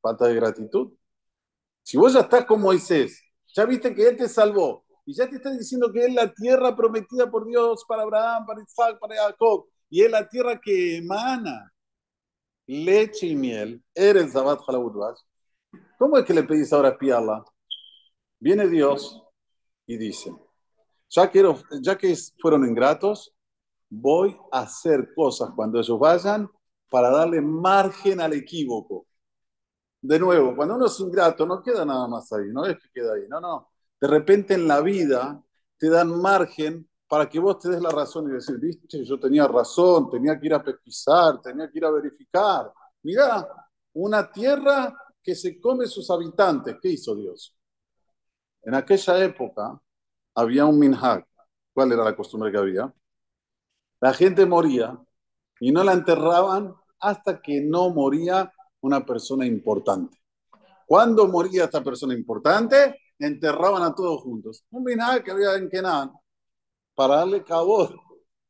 Falta 0.00 0.26
de 0.26 0.34
gratitud. 0.34 0.92
Si 1.82 1.96
vos 1.96 2.12
ya 2.12 2.20
estás 2.20 2.44
con 2.44 2.60
Moisés, 2.60 3.22
ya 3.54 3.64
viste 3.66 3.94
que 3.94 4.08
Él 4.08 4.16
te 4.16 4.28
salvó 4.28 4.84
y 5.04 5.14
ya 5.14 5.28
te 5.28 5.36
está 5.36 5.50
diciendo 5.50 5.92
que 5.92 6.06
es 6.06 6.14
la 6.14 6.32
tierra 6.32 6.74
prometida 6.76 7.30
por 7.30 7.46
Dios 7.46 7.84
para 7.86 8.02
Abraham, 8.02 8.46
para 8.46 8.62
Isaac, 8.62 8.98
para 9.00 9.16
Jacob, 9.16 9.66
y 9.90 10.02
es 10.02 10.10
la 10.10 10.28
tierra 10.28 10.60
que 10.60 10.98
emana 10.98 11.72
leche 12.66 13.26
y 13.26 13.36
miel, 13.36 13.82
eres 13.94 14.32
Zabat 14.32 14.60
¿Cómo 15.98 16.18
es 16.18 16.24
que 16.24 16.34
le 16.34 16.44
pedís 16.44 16.72
ahora 16.72 16.90
espiarla? 16.90 17.44
Viene 18.42 18.66
Dios 18.66 19.22
y 19.86 19.96
dice, 19.96 20.34
ya 21.08 21.30
que, 21.30 21.54
ya 21.80 21.96
que 21.96 22.12
fueron 22.40 22.66
ingratos, 22.66 23.32
voy 23.88 24.36
a 24.50 24.62
hacer 24.62 25.14
cosas 25.14 25.50
cuando 25.54 25.78
ellos 25.78 25.96
vayan 25.96 26.50
para 26.90 27.10
darle 27.10 27.40
margen 27.40 28.20
al 28.20 28.32
equívoco. 28.32 29.06
De 30.00 30.18
nuevo, 30.18 30.56
cuando 30.56 30.74
uno 30.74 30.86
es 30.86 30.98
ingrato, 30.98 31.46
no 31.46 31.62
queda 31.62 31.84
nada 31.84 32.08
más 32.08 32.32
ahí, 32.32 32.46
no 32.52 32.66
es 32.66 32.76
que 32.80 32.88
queda 32.92 33.14
ahí, 33.14 33.28
no, 33.28 33.40
no. 33.40 33.70
De 34.00 34.08
repente 34.08 34.54
en 34.54 34.66
la 34.66 34.80
vida 34.80 35.40
te 35.78 35.88
dan 35.88 36.20
margen 36.20 36.90
para 37.06 37.28
que 37.28 37.38
vos 37.38 37.60
te 37.60 37.68
des 37.68 37.80
la 37.80 37.90
razón 37.90 38.28
y 38.28 38.32
decir, 38.32 38.58
viste, 38.58 39.04
yo 39.04 39.20
tenía 39.20 39.46
razón, 39.46 40.10
tenía 40.10 40.36
que 40.40 40.46
ir 40.46 40.54
a 40.54 40.64
pesquisar, 40.64 41.40
tenía 41.40 41.70
que 41.70 41.78
ir 41.78 41.84
a 41.84 41.92
verificar. 41.92 42.72
Mirá, 43.04 43.46
una 43.92 44.32
tierra 44.32 44.92
que 45.22 45.36
se 45.36 45.60
come 45.60 45.86
sus 45.86 46.10
habitantes, 46.10 46.78
¿qué 46.82 46.88
hizo 46.88 47.14
Dios? 47.14 47.56
En 48.62 48.74
aquella 48.74 49.24
época 49.24 49.80
había 50.34 50.66
un 50.66 50.78
minhag, 50.78 51.26
¿Cuál 51.72 51.92
era 51.92 52.04
la 52.04 52.14
costumbre 52.14 52.52
que 52.52 52.58
había? 52.58 52.92
La 54.00 54.12
gente 54.12 54.44
moría 54.44 54.98
y 55.60 55.72
no 55.72 55.82
la 55.82 55.92
enterraban 55.92 56.74
hasta 56.98 57.40
que 57.40 57.60
no 57.62 57.90
moría 57.90 58.52
una 58.80 59.04
persona 59.06 59.46
importante. 59.46 60.18
¿Cuándo 60.86 61.28
moría 61.28 61.64
esta 61.64 61.82
persona 61.82 62.14
importante? 62.14 62.98
Enterraban 63.18 63.82
a 63.82 63.94
todos 63.94 64.20
juntos. 64.22 64.64
Un 64.70 64.84
vinagre 64.84 65.24
que 65.24 65.30
había 65.30 65.54
en 65.54 65.70
Kenan. 65.70 66.12
Para 66.94 67.16
darle 67.16 67.42
cabo 67.42 67.88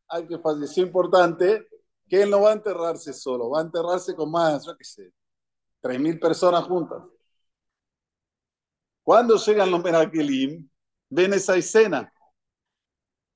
al 0.08 0.26
que 0.26 0.38
falleció 0.38 0.82
importante, 0.82 1.68
que 2.08 2.22
él 2.22 2.30
no 2.30 2.42
va 2.42 2.50
a 2.50 2.54
enterrarse 2.54 3.12
solo, 3.12 3.50
va 3.50 3.60
a 3.60 3.62
enterrarse 3.62 4.14
con 4.14 4.30
más, 4.30 4.66
yo 4.66 4.76
qué 4.76 4.84
sé, 4.84 5.12
tres 5.80 6.00
mil 6.00 6.18
personas 6.18 6.64
juntas. 6.64 7.02
Cuando 9.02 9.36
llegan 9.36 9.70
los 9.70 9.82
Merakelim, 9.82 10.68
ven 11.10 11.32
esa 11.34 11.56
escena. 11.56 12.12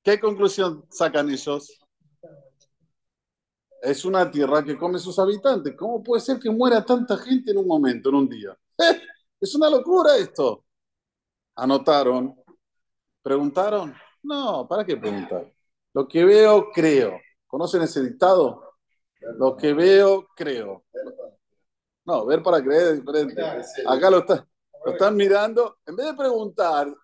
¿Qué 0.02 0.20
conclusión 0.20 0.84
sacan 0.88 1.28
ellos? 1.30 1.80
Es 3.82 4.04
una 4.04 4.30
tierra 4.30 4.64
que 4.64 4.78
come 4.78 4.98
sus 4.98 5.18
habitantes. 5.18 5.74
¿Cómo 5.76 6.02
puede 6.02 6.20
ser 6.20 6.38
que 6.38 6.50
muera 6.50 6.84
tanta 6.84 7.16
gente 7.18 7.50
en 7.50 7.58
un 7.58 7.66
momento, 7.66 8.08
en 8.08 8.14
un 8.14 8.28
día? 8.28 8.56
Es 9.40 9.54
una 9.54 9.68
locura 9.68 10.16
esto. 10.16 10.64
Anotaron. 11.56 12.34
¿Preguntaron? 13.22 13.94
No, 14.22 14.66
¿para 14.68 14.84
qué 14.84 14.96
preguntar? 14.96 15.52
Lo 15.92 16.06
que 16.06 16.24
veo, 16.24 16.70
creo. 16.72 17.18
¿Conocen 17.46 17.82
ese 17.82 18.02
dictado? 18.02 18.62
Lo 19.38 19.56
que 19.56 19.72
veo, 19.72 20.28
creo. 20.36 20.84
No, 22.04 22.24
ver 22.24 22.42
para 22.42 22.62
creer 22.62 22.94
es 22.94 23.00
diferente. 23.00 23.42
Acá 23.86 24.10
lo, 24.10 24.18
está, 24.18 24.46
lo 24.86 24.92
están 24.92 25.16
mirando. 25.16 25.78
En 25.84 25.96
vez 25.96 26.06
de 26.06 26.14
preguntar, 26.14 26.94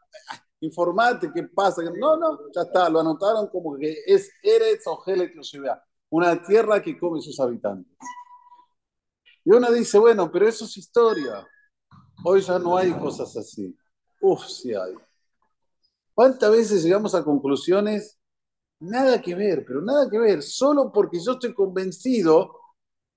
informate 0.61 1.33
qué 1.35 1.43
pasa. 1.43 1.83
No, 1.83 2.17
no, 2.17 2.39
ya 2.55 2.63
está. 2.63 2.89
Lo 2.89 3.01
anotaron 3.01 3.49
como 3.49 3.77
que 3.77 4.05
es 4.07 4.31
Eretz 4.43 4.87
o 4.87 5.03
vea 5.05 5.85
una 6.11 6.41
tierra 6.41 6.81
que 6.81 6.97
come 6.97 7.21
sus 7.21 7.41
habitantes. 7.41 7.93
Y 9.45 9.51
uno 9.51 9.73
dice, 9.73 9.99
bueno, 9.99 10.31
pero 10.31 10.47
eso 10.47 10.65
es 10.65 10.77
historia. 10.77 11.45
Hoy 12.25 12.41
ya 12.41 12.59
no 12.61 12.77
hay 12.77 12.93
cosas 12.93 13.37
así. 13.37 13.77
Uf, 14.21 14.47
sí 14.47 14.73
hay. 14.73 14.95
¿Cuántas 16.15 16.53
veces 16.53 16.85
llegamos 16.85 17.17
a 17.17 17.25
conclusiones? 17.25 18.21
Nada 18.79 19.21
que 19.21 19.35
ver, 19.35 19.65
pero 19.67 19.83
nada 19.83 20.09
que 20.09 20.19
ver. 20.19 20.43
Solo 20.43 20.93
porque 20.93 21.19
yo 21.19 21.33
estoy 21.33 21.53
convencido 21.53 22.62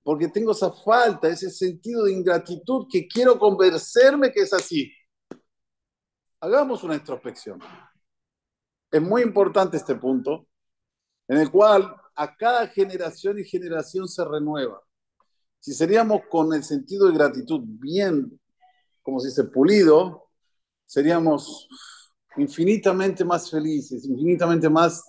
porque 0.06 0.28
tengo 0.28 0.52
esa 0.52 0.70
falta, 0.70 1.28
ese 1.28 1.50
sentido 1.50 2.04
de 2.04 2.12
ingratitud 2.12 2.86
que 2.88 3.08
quiero 3.08 3.36
convencerme 3.40 4.30
que 4.30 4.42
es 4.42 4.52
así. 4.52 4.92
Hagamos 6.38 6.84
una 6.84 6.94
introspección. 6.94 7.58
Es 8.88 9.02
muy 9.02 9.22
importante 9.22 9.76
este 9.76 9.96
punto, 9.96 10.46
en 11.26 11.38
el 11.38 11.50
cual 11.50 11.92
a 12.14 12.36
cada 12.36 12.68
generación 12.68 13.40
y 13.40 13.44
generación 13.44 14.06
se 14.06 14.24
renueva. 14.24 14.80
Si 15.58 15.74
seríamos 15.74 16.20
con 16.30 16.54
el 16.54 16.62
sentido 16.62 17.08
de 17.08 17.14
gratitud 17.14 17.62
bien, 17.64 18.40
como 19.02 19.18
se 19.18 19.30
dice, 19.30 19.42
pulido, 19.42 20.28
seríamos 20.84 21.66
infinitamente 22.36 23.24
más 23.24 23.50
felices, 23.50 24.04
infinitamente 24.04 24.70
más 24.70 25.02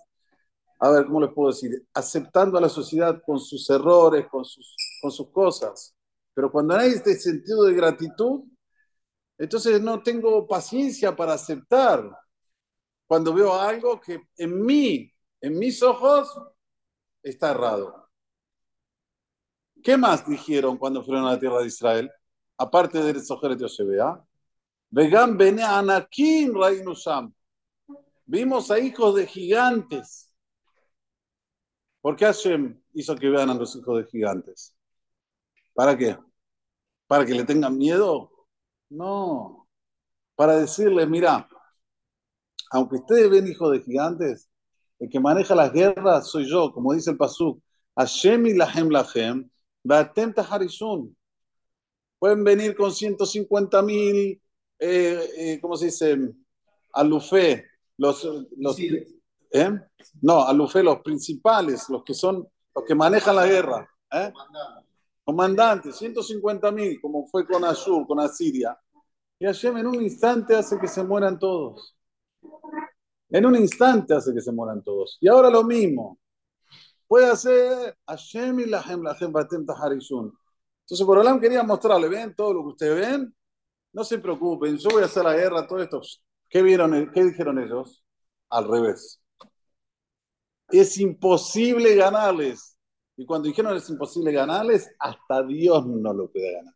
a 0.79 0.91
ver, 0.91 1.05
¿cómo 1.05 1.21
les 1.21 1.33
puedo 1.33 1.49
decir? 1.49 1.85
Aceptando 1.93 2.57
a 2.57 2.61
la 2.61 2.69
sociedad 2.69 3.19
con 3.25 3.39
sus 3.39 3.67
errores, 3.69 4.27
con 4.27 4.45
sus, 4.45 4.75
con 5.01 5.11
sus 5.11 5.29
cosas. 5.31 5.95
Pero 6.33 6.51
cuando 6.51 6.75
hay 6.75 6.91
este 6.91 7.15
sentido 7.15 7.63
de 7.63 7.73
gratitud, 7.73 8.43
entonces 9.37 9.81
no 9.81 10.01
tengo 10.01 10.47
paciencia 10.47 11.15
para 11.15 11.33
aceptar 11.33 12.09
cuando 13.05 13.33
veo 13.33 13.53
algo 13.53 13.99
que 14.01 14.21
en 14.37 14.65
mí, 14.65 15.11
en 15.41 15.57
mis 15.57 15.81
ojos, 15.81 16.29
está 17.23 17.51
errado. 17.51 18.09
¿Qué 19.83 19.95
más 19.95 20.27
dijeron 20.27 20.77
cuando 20.77 21.03
fueron 21.03 21.25
a 21.25 21.33
la 21.33 21.39
tierra 21.39 21.59
de 21.59 21.67
Israel? 21.67 22.11
Aparte 22.57 23.01
de 23.01 23.19
Sojer 23.19 23.55
de 23.55 23.65
Osebea. 23.65 24.23
Vegan 24.89 25.37
bene 25.37 25.63
anakim 25.63 26.53
Rainusam. 26.55 27.33
Vimos 28.25 28.71
a 28.71 28.79
hijos 28.79 29.15
de 29.15 29.27
gigantes 29.27 30.27
¿Por 32.07 32.15
qué 32.15 32.23
Hashem 32.23 32.81
hizo 32.93 33.17
que 33.17 33.29
vean 33.29 33.49
a 33.49 33.53
los 33.53 33.75
hijos 33.75 33.97
de 33.97 34.09
gigantes? 34.09 34.73
¿Para 35.77 35.95
qué? 35.95 36.17
¿Para 37.05 37.23
que 37.23 37.35
le 37.35 37.43
tengan 37.43 37.77
miedo? 37.77 38.31
No. 38.89 39.67
Para 40.35 40.57
decirles, 40.57 41.07
mira, 41.07 41.47
aunque 42.71 42.95
ustedes 42.95 43.29
ven 43.29 43.47
hijos 43.47 43.71
de 43.71 43.81
gigantes, 43.81 44.49
el 44.97 45.07
que 45.07 45.19
maneja 45.19 45.53
las 45.53 45.71
guerras 45.71 46.31
soy 46.31 46.49
yo, 46.49 46.73
como 46.73 46.93
dice 46.93 47.11
el 47.11 47.17
Pasuk. 47.17 47.61
Hashem 47.95 48.47
y 48.47 48.53
lahem 48.55 48.89
lahem, 48.89 49.51
atenta 49.87 50.41
Harishun. 50.41 51.15
Pueden 52.17 52.43
venir 52.43 52.75
con 52.75 52.91
150 52.91 53.79
mil, 53.83 54.41
eh, 54.79 55.29
eh, 55.37 55.59
¿cómo 55.61 55.77
se 55.77 55.85
dice? 55.85 56.17
Alufé, 56.91 57.65
los, 57.97 58.27
los, 58.57 58.79
¿Eh? 58.79 59.79
No, 60.23 60.43
Alufé, 60.43 60.81
los 60.81 61.01
principales, 61.01 61.87
los 61.87 62.03
que 62.03 62.15
son, 62.15 62.47
los 62.73 62.83
que 62.83 62.95
manejan 62.95 63.35
la 63.35 63.45
guerra. 63.45 63.87
¿eh? 64.11 64.33
Comandantes, 65.27 65.97
150 65.97 66.71
mil, 66.71 67.01
como 67.01 67.27
fue 67.27 67.45
con 67.45 67.65
Ashur, 67.65 68.07
con 68.07 68.19
Asiria. 68.19 68.79
Y 69.37 69.45
Hashem 69.45 69.77
en 69.77 69.87
un 69.87 70.01
instante 70.01 70.55
hace 70.55 70.79
que 70.79 70.87
se 70.87 71.03
mueran 71.03 71.37
todos. 71.37 71.97
En 73.29 73.45
un 73.45 73.55
instante 73.57 74.13
hace 74.13 74.33
que 74.33 74.39
se 74.39 74.53
mueran 74.53 74.81
todos. 74.81 75.17
Y 75.19 75.27
ahora 75.27 75.49
lo 75.49 75.63
mismo. 75.63 76.17
Puede 77.07 77.29
hacer 77.29 77.97
Hashem 78.07 78.61
y 78.61 78.65
la 78.67 78.81
Lahem 78.81 79.31
Batem 79.33 79.65
Taharishun. 79.65 80.33
Entonces, 80.85 81.05
por 81.05 81.17
Olam 81.17 81.39
quería 81.41 81.63
mostrarle, 81.63 82.07
ven 82.07 82.33
todo 82.33 82.53
lo 82.53 82.61
que 82.63 82.69
ustedes 82.69 83.09
ven, 83.09 83.35
no 83.91 84.03
se 84.05 84.19
preocupen, 84.19 84.77
yo 84.77 84.89
voy 84.91 85.03
a 85.03 85.07
hacer 85.07 85.25
la 85.25 85.33
guerra, 85.35 85.67
todo 85.67 85.81
esto. 85.81 86.01
¿Qué 86.49 86.61
vieron? 86.61 87.11
¿Qué 87.11 87.25
dijeron 87.25 87.59
ellos? 87.59 88.05
Al 88.49 88.67
revés 88.69 89.21
es 90.69 90.97
imposible 90.97 91.95
ganarles. 91.95 92.76
Y 93.17 93.25
cuando 93.25 93.47
dijeron 93.47 93.75
es 93.75 93.89
imposible 93.89 94.31
ganarles, 94.31 94.89
hasta 94.99 95.43
Dios 95.43 95.85
no 95.87 96.13
lo 96.13 96.31
puede 96.31 96.53
ganar. 96.53 96.75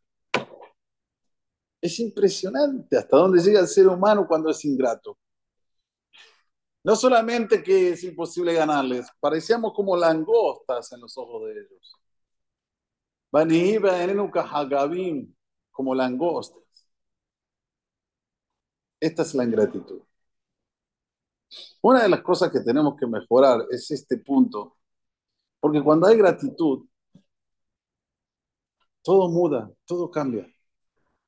Es 1.80 2.00
impresionante 2.00 2.98
hasta 2.98 3.18
dónde 3.18 3.42
llega 3.42 3.60
el 3.60 3.68
ser 3.68 3.88
humano 3.88 4.28
cuando 4.28 4.50
es 4.50 4.64
ingrato. 4.66 5.18
No 6.84 6.96
solamente 6.96 7.62
que 7.64 7.90
es 7.92 8.04
imposible 8.04 8.54
ganarles, 8.54 9.08
parecíamos 9.20 9.74
como 9.74 9.96
langostas 9.96 10.92
en 10.94 11.02
los 11.02 11.18
ojos 11.18 11.46
de 11.46 11.52
ellos. 11.54 11.96
Como 15.72 15.94
langostas. 15.96 16.62
Esta 19.02 19.24
es 19.24 19.34
la 19.36 19.44
ingratitud. 19.44 20.02
Una 21.82 22.04
de 22.04 22.10
las 22.10 22.22
cosas 22.22 22.52
que 22.52 22.62
tenemos 22.62 22.96
que 23.00 23.06
mejorar 23.08 23.66
es 23.70 23.90
este 23.92 24.18
punto, 24.18 24.78
porque 25.62 25.82
cuando 25.82 26.08
hay 26.08 26.18
gratitud, 26.18 26.86
todo 29.04 29.30
muda, 29.30 29.72
todo 29.86 30.10
cambia. 30.10 30.46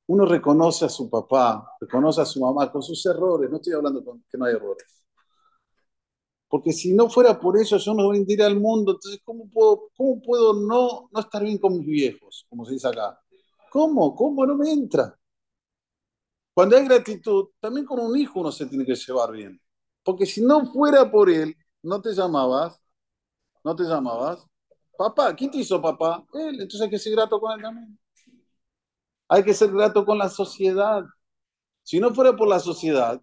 Uno 0.06 0.26
reconoce 0.26 0.84
a 0.84 0.88
su 0.88 1.08
papá, 1.08 1.66
reconoce 1.80 2.20
a 2.20 2.26
su 2.26 2.40
mamá 2.40 2.70
con 2.70 2.82
sus 2.82 3.04
errores, 3.06 3.50
no 3.50 3.56
estoy 3.56 3.72
hablando 3.72 4.04
con 4.04 4.22
que 4.30 4.36
no 4.36 4.44
hay 4.44 4.54
errores. 4.54 5.04
Porque 6.48 6.72
si 6.72 6.94
no 6.94 7.08
fuera 7.08 7.40
por 7.40 7.56
eso, 7.58 7.78
yo 7.78 7.94
no 7.94 8.10
vendría 8.10 8.46
al 8.46 8.60
mundo. 8.60 8.92
Entonces, 8.92 9.20
¿cómo 9.24 9.48
puedo, 9.50 9.90
cómo 9.96 10.22
puedo 10.22 10.54
no, 10.54 11.08
no 11.10 11.20
estar 11.20 11.42
bien 11.42 11.58
con 11.58 11.76
mis 11.78 11.86
viejos? 11.86 12.46
Como 12.48 12.64
se 12.64 12.74
dice 12.74 12.88
acá. 12.88 13.18
¿Cómo? 13.70 14.14
¿Cómo 14.14 14.46
no 14.46 14.54
me 14.56 14.70
entra? 14.70 15.18
Cuando 16.52 16.76
hay 16.76 16.84
gratitud, 16.84 17.48
también 17.58 17.84
con 17.86 17.98
un 17.98 18.16
hijo 18.16 18.40
uno 18.40 18.52
se 18.52 18.66
tiene 18.66 18.84
que 18.84 18.94
llevar 18.94 19.32
bien. 19.32 19.60
Porque 20.04 20.26
si 20.26 20.42
no 20.42 20.70
fuera 20.72 21.10
por 21.10 21.28
él, 21.28 21.56
no 21.82 22.00
te 22.00 22.12
llamabas, 22.14 22.80
no 23.64 23.74
te 23.74 23.84
llamabas. 23.84 24.46
Papá, 24.96 25.34
¿quién 25.34 25.50
te 25.50 25.58
hizo 25.58 25.80
papá? 25.80 26.24
Él, 26.34 26.60
entonces 26.60 26.82
hay 26.82 26.90
que 26.90 26.98
ser 26.98 27.14
grato 27.14 27.40
con 27.40 27.52
él 27.52 27.62
también. 27.62 27.98
Hay 29.28 29.42
que 29.42 29.54
ser 29.54 29.72
grato 29.72 30.04
con 30.04 30.18
la 30.18 30.28
sociedad. 30.28 31.02
Si 31.82 31.98
no 31.98 32.14
fuera 32.14 32.36
por 32.36 32.46
la 32.46 32.60
sociedad, 32.60 33.20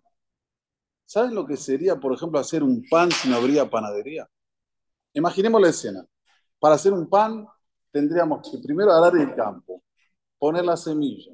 ¿saben 1.05 1.35
lo 1.35 1.45
que 1.45 1.55
sería, 1.55 1.95
por 1.95 2.13
ejemplo, 2.13 2.39
hacer 2.39 2.63
un 2.63 2.83
pan 2.89 3.11
si 3.11 3.29
no 3.29 3.37
habría 3.37 3.69
panadería? 3.69 4.27
Imaginemos 5.13 5.61
la 5.61 5.69
escena. 5.69 6.05
Para 6.59 6.75
hacer 6.75 6.93
un 6.93 7.09
pan 7.09 7.47
tendríamos 7.91 8.49
que 8.49 8.57
primero 8.57 8.91
arar 8.91 9.15
el 9.19 9.35
campo, 9.35 9.83
poner 10.37 10.65
la 10.65 10.77
semilla, 10.77 11.33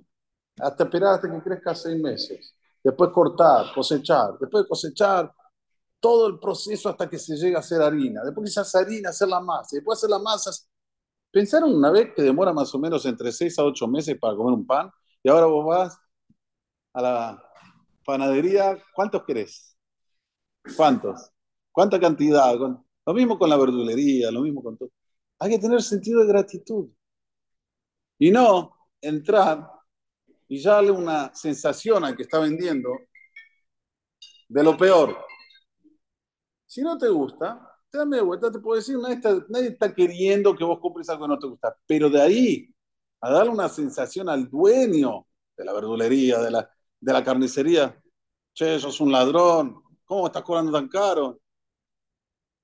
hasta 0.60 0.84
esperar 0.84 1.16
hasta 1.16 1.32
que 1.32 1.42
crezca 1.42 1.76
seis 1.76 2.02
meses, 2.02 2.56
después 2.84 3.12
cortar, 3.12 3.74
cosechar, 3.74 4.38
después 4.40 4.64
de 4.64 4.70
cosechar, 4.70 5.32
todo 6.00 6.28
el 6.28 6.40
proceso 6.40 6.90
hasta 6.90 7.10
que 7.10 7.20
se 7.20 7.36
llega 7.36 7.58
a 7.58 7.62
hacer 7.62 7.82
harina, 7.82 8.24
después 8.24 8.46
que 8.46 8.52
se 8.54 8.60
hace 8.60 8.78
harina, 8.78 9.10
hacer 9.10 9.28
la 9.28 9.40
masa, 9.42 9.70
después 9.78 9.98
hacer 10.00 10.10
la 10.10 10.20
masa. 10.20 10.52
¿Pensaron 11.32 11.76
una 11.76 11.92
vez 11.92 12.14
que 12.16 12.22
demora 12.22 12.54
más 12.54 12.74
o 12.74 12.80
menos 12.80 13.06
entre 13.06 13.32
6 13.32 13.60
a 13.60 13.64
8 13.66 13.88
meses 13.88 14.18
para 14.20 14.36
comer 14.36 14.54
un 14.54 14.66
pan? 14.66 14.92
Y 15.24 15.30
ahora 15.30 15.46
vos 15.48 15.66
vas 15.66 15.98
a 16.94 17.02
la 17.02 17.44
panadería, 18.06 18.78
¿cuántos 18.96 19.24
querés? 19.24 19.78
¿Cuántos? 20.76 21.32
¿Cuánta 21.72 22.00
cantidad? 22.00 22.56
Lo 22.58 23.14
mismo 23.14 23.38
con 23.38 23.50
la 23.50 23.58
verdulería, 23.58 24.32
lo 24.32 24.42
mismo 24.42 24.64
con 24.64 24.78
todo. 24.78 24.90
Hay 25.40 25.52
que 25.52 25.60
tener 25.60 25.82
sentido 25.82 26.22
de 26.22 26.28
gratitud. 26.28 26.90
Y 28.20 28.32
no 28.32 28.76
entrar 29.02 29.70
y 30.48 30.62
darle 30.64 30.92
una 30.92 31.34
sensación 31.36 32.04
al 32.04 32.16
que 32.16 32.24
está 32.24 32.40
vendiendo 32.40 32.90
de 34.48 34.64
lo 34.64 34.78
peor. 34.78 35.18
Si 36.68 36.82
no 36.82 36.98
te 36.98 37.08
gusta, 37.08 37.60
te 37.90 37.98
dame 37.98 38.22
vuelta, 38.22 38.52
te 38.52 38.60
puedo 38.60 38.76
decir, 38.76 38.98
nadie 39.00 39.16
está, 39.16 39.46
nadie 39.50 39.70
está 39.70 39.94
queriendo 39.96 40.56
que 40.56 40.64
vos 40.64 40.80
compres 40.80 41.10
algo 41.10 41.26
que 41.26 41.30
no 41.30 41.40
te 41.40 41.48
gusta. 41.48 41.76
Pero 41.88 42.10
de 42.10 42.22
ahí 42.22 42.76
a 43.22 43.32
darle 43.32 43.52
una 43.52 43.70
sensación 43.70 44.30
al 44.30 44.50
dueño 44.50 45.26
de 45.56 45.66
la 45.66 45.74
verdulería, 45.74 46.40
de 46.40 46.52
la, 46.52 46.70
de 47.00 47.14
la 47.14 47.24
carnicería, 47.24 48.00
che, 48.54 48.80
sos 48.80 49.00
un 49.02 49.12
ladrón, 49.12 49.82
¿cómo 50.06 50.28
estás 50.28 50.44
cobrando 50.44 50.72
tan 50.72 50.88
caro? 50.88 51.40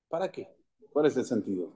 ¿Para 0.08 0.30
qué? 0.30 0.48
¿Cuál 0.92 1.06
es 1.06 1.16
el 1.16 1.24
sentido? 1.24 1.72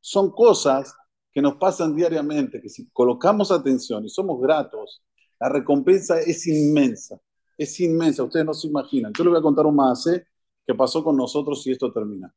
Son 0.00 0.30
cosas 0.30 0.94
que 1.32 1.42
nos 1.42 1.56
pasan 1.56 1.96
diariamente, 1.96 2.60
que 2.60 2.68
si 2.68 2.88
colocamos 2.90 3.50
atención 3.50 4.04
y 4.04 4.08
somos 4.08 4.40
gratos, 4.40 5.02
la 5.40 5.48
recompensa 5.48 6.20
es 6.20 6.46
inmensa, 6.46 7.18
es 7.58 7.80
inmensa, 7.80 8.22
ustedes 8.22 8.46
no 8.46 8.54
se 8.54 8.68
imaginan. 8.68 9.12
Yo 9.12 9.24
les 9.24 9.30
voy 9.32 9.40
a 9.40 9.42
contar 9.42 9.66
un 9.66 9.74
más 9.74 10.06
¿eh? 10.06 10.24
Que 10.66 10.74
pasó 10.74 11.04
con 11.04 11.16
nosotros 11.16 11.66
y 11.66 11.72
esto 11.72 11.92
termina. 11.92 12.34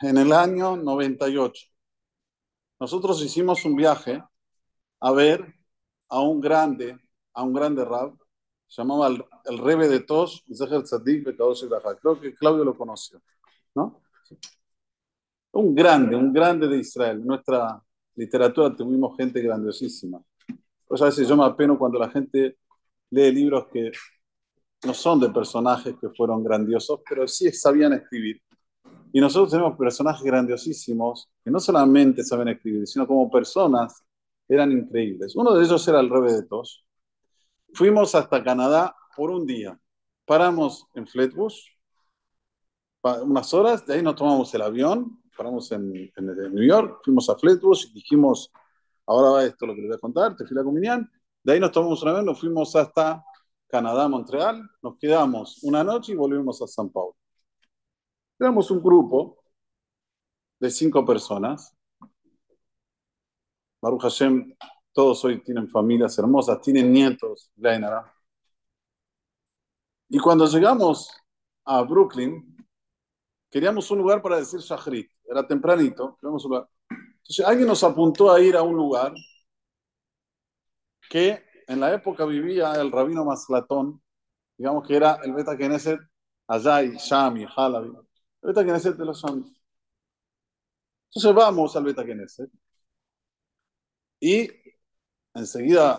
En 0.00 0.18
el 0.18 0.32
año 0.32 0.76
98, 0.76 1.66
nosotros 2.80 3.22
hicimos 3.22 3.64
un 3.64 3.76
viaje 3.76 4.22
a 5.00 5.12
ver 5.12 5.54
a 6.08 6.20
un 6.20 6.40
grande, 6.40 6.98
a 7.32 7.42
un 7.42 7.52
grande 7.52 7.84
rab, 7.84 8.14
se 8.66 8.82
llamaba 8.82 9.08
el, 9.08 9.24
el 9.44 9.58
Rebe 9.58 9.88
de 9.88 10.00
Tosh, 10.00 10.40
creo 12.00 12.20
que 12.20 12.34
Claudio 12.34 12.64
lo 12.64 12.76
conoció, 12.76 13.20
¿no? 13.74 14.02
Un 15.52 15.74
grande, 15.74 16.16
un 16.16 16.32
grande 16.32 16.66
de 16.66 16.78
Israel. 16.78 17.18
En 17.20 17.26
nuestra 17.26 17.82
literatura 18.14 18.74
tuvimos 18.74 19.16
gente 19.16 19.40
grandiosísima. 19.42 20.22
Pues 20.86 21.02
a 21.02 21.06
veces 21.06 21.28
yo 21.28 21.36
me 21.36 21.44
apeno 21.44 21.78
cuando 21.78 21.98
la 21.98 22.08
gente 22.10 22.56
lee 23.10 23.32
libros 23.32 23.66
que 23.72 23.92
no 24.84 24.94
son 24.94 25.20
de 25.20 25.30
personajes 25.30 25.94
que 26.00 26.08
fueron 26.10 26.42
grandiosos, 26.42 27.00
pero 27.08 27.26
sí 27.28 27.50
sabían 27.52 27.92
escribir. 27.92 28.40
Y 29.12 29.20
nosotros 29.20 29.50
tenemos 29.50 29.76
personajes 29.76 30.22
grandiosísimos 30.22 31.30
que 31.44 31.50
no 31.50 31.60
solamente 31.60 32.24
saben 32.24 32.48
escribir, 32.48 32.86
sino 32.86 33.06
como 33.06 33.30
personas 33.30 34.02
eran 34.48 34.72
increíbles. 34.72 35.36
Uno 35.36 35.54
de 35.54 35.64
ellos 35.64 35.86
era 35.86 36.00
el 36.00 36.08
Rebe 36.08 36.32
de 36.32 36.42
Tosh. 36.44 36.78
Fuimos 37.74 38.14
hasta 38.14 38.42
Canadá 38.42 38.94
por 39.16 39.30
un 39.30 39.46
día. 39.46 39.78
Paramos 40.24 40.86
en 40.94 41.06
Flatbush 41.06 41.72
unas 43.02 43.52
horas, 43.52 43.84
de 43.86 43.94
ahí 43.94 44.02
nos 44.02 44.16
tomamos 44.16 44.52
el 44.54 44.62
avión, 44.62 45.20
paramos 45.36 45.70
en, 45.72 46.12
en, 46.16 46.54
New 46.54 46.64
York, 46.64 47.00
fuimos 47.02 47.28
a 47.28 47.36
Flatbush 47.36 47.86
y 47.90 47.94
dijimos, 47.94 48.52
ahora 49.06 49.30
va 49.30 49.44
esto 49.44 49.66
lo 49.66 49.74
que 49.74 49.80
les 49.80 49.88
voy 49.88 49.96
a 49.96 50.00
contar, 50.00 50.36
te 50.36 50.46
fila 50.46 50.62
con 50.62 50.74
De 50.74 51.52
ahí 51.52 51.58
nos 51.58 51.72
tomamos 51.72 52.02
un 52.02 52.08
avión, 52.08 52.26
nos 52.26 52.40
fuimos 52.40 52.74
hasta 52.76 53.24
Canadá, 53.72 54.06
Montreal, 54.06 54.68
nos 54.82 54.98
quedamos 54.98 55.62
una 55.62 55.82
noche 55.82 56.12
y 56.12 56.14
volvimos 56.14 56.60
a 56.60 56.66
San 56.66 56.90
Paulo. 56.90 57.16
Éramos 58.38 58.70
un 58.70 58.82
grupo 58.82 59.42
de 60.60 60.70
cinco 60.70 61.06
personas. 61.06 61.74
Baruch 63.80 64.02
Hashem, 64.02 64.54
todos 64.92 65.24
hoy 65.24 65.42
tienen 65.42 65.70
familias 65.70 66.18
hermosas, 66.18 66.60
tienen 66.60 66.92
nietos, 66.92 67.50
Y 70.10 70.18
cuando 70.18 70.46
llegamos 70.46 71.10
a 71.64 71.80
Brooklyn, 71.80 72.54
queríamos 73.50 73.90
un 73.90 74.00
lugar 74.00 74.20
para 74.20 74.36
decir 74.36 74.60
Shahrit. 74.60 75.10
Era 75.24 75.46
tempranito, 75.48 76.18
queríamos 76.20 76.44
un 76.44 76.50
lugar. 76.50 76.68
Entonces 76.90 77.46
alguien 77.46 77.68
nos 77.68 77.82
apuntó 77.82 78.30
a 78.30 78.38
ir 78.38 78.54
a 78.54 78.62
un 78.62 78.76
lugar 78.76 79.14
que 81.08 81.51
en 81.72 81.80
la 81.80 81.94
época 81.94 82.24
vivía 82.26 82.74
el 82.74 82.92
rabino 82.92 83.24
Maslatón, 83.24 84.02
digamos 84.58 84.86
que 84.86 84.96
era 84.96 85.18
el 85.24 85.32
Beta 85.32 85.56
Knesset, 85.56 86.00
Azay, 86.46 86.96
Shami, 86.98 87.46
Halabi, 87.56 87.88
el 87.88 88.48
Beta 88.48 88.62
Knesset 88.62 88.96
de 88.96 89.04
los 89.06 89.20
Shami. 89.20 89.42
Entonces 91.08 91.34
vamos 91.34 91.74
al 91.74 91.84
Beta 91.84 92.04
Knesset 92.04 92.50
y 94.20 94.50
enseguida, 95.34 95.98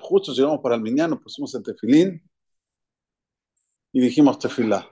justo 0.00 0.32
llegamos 0.32 0.60
para 0.60 0.76
el 0.76 0.80
Miñán, 0.80 1.10
nos 1.10 1.20
pusimos 1.20 1.54
el 1.54 1.62
tefilín 1.62 2.22
y 3.92 4.00
dijimos 4.00 4.38
tefilá. 4.38 4.88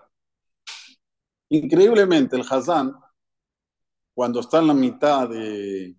Increíblemente, 1.49 2.37
el 2.37 2.45
Hazán, 2.49 2.95
cuando 4.15 4.41
está 4.41 4.59
en 4.59 4.67
la 4.67 4.75
mitad 4.75 5.29
de, 5.31 5.97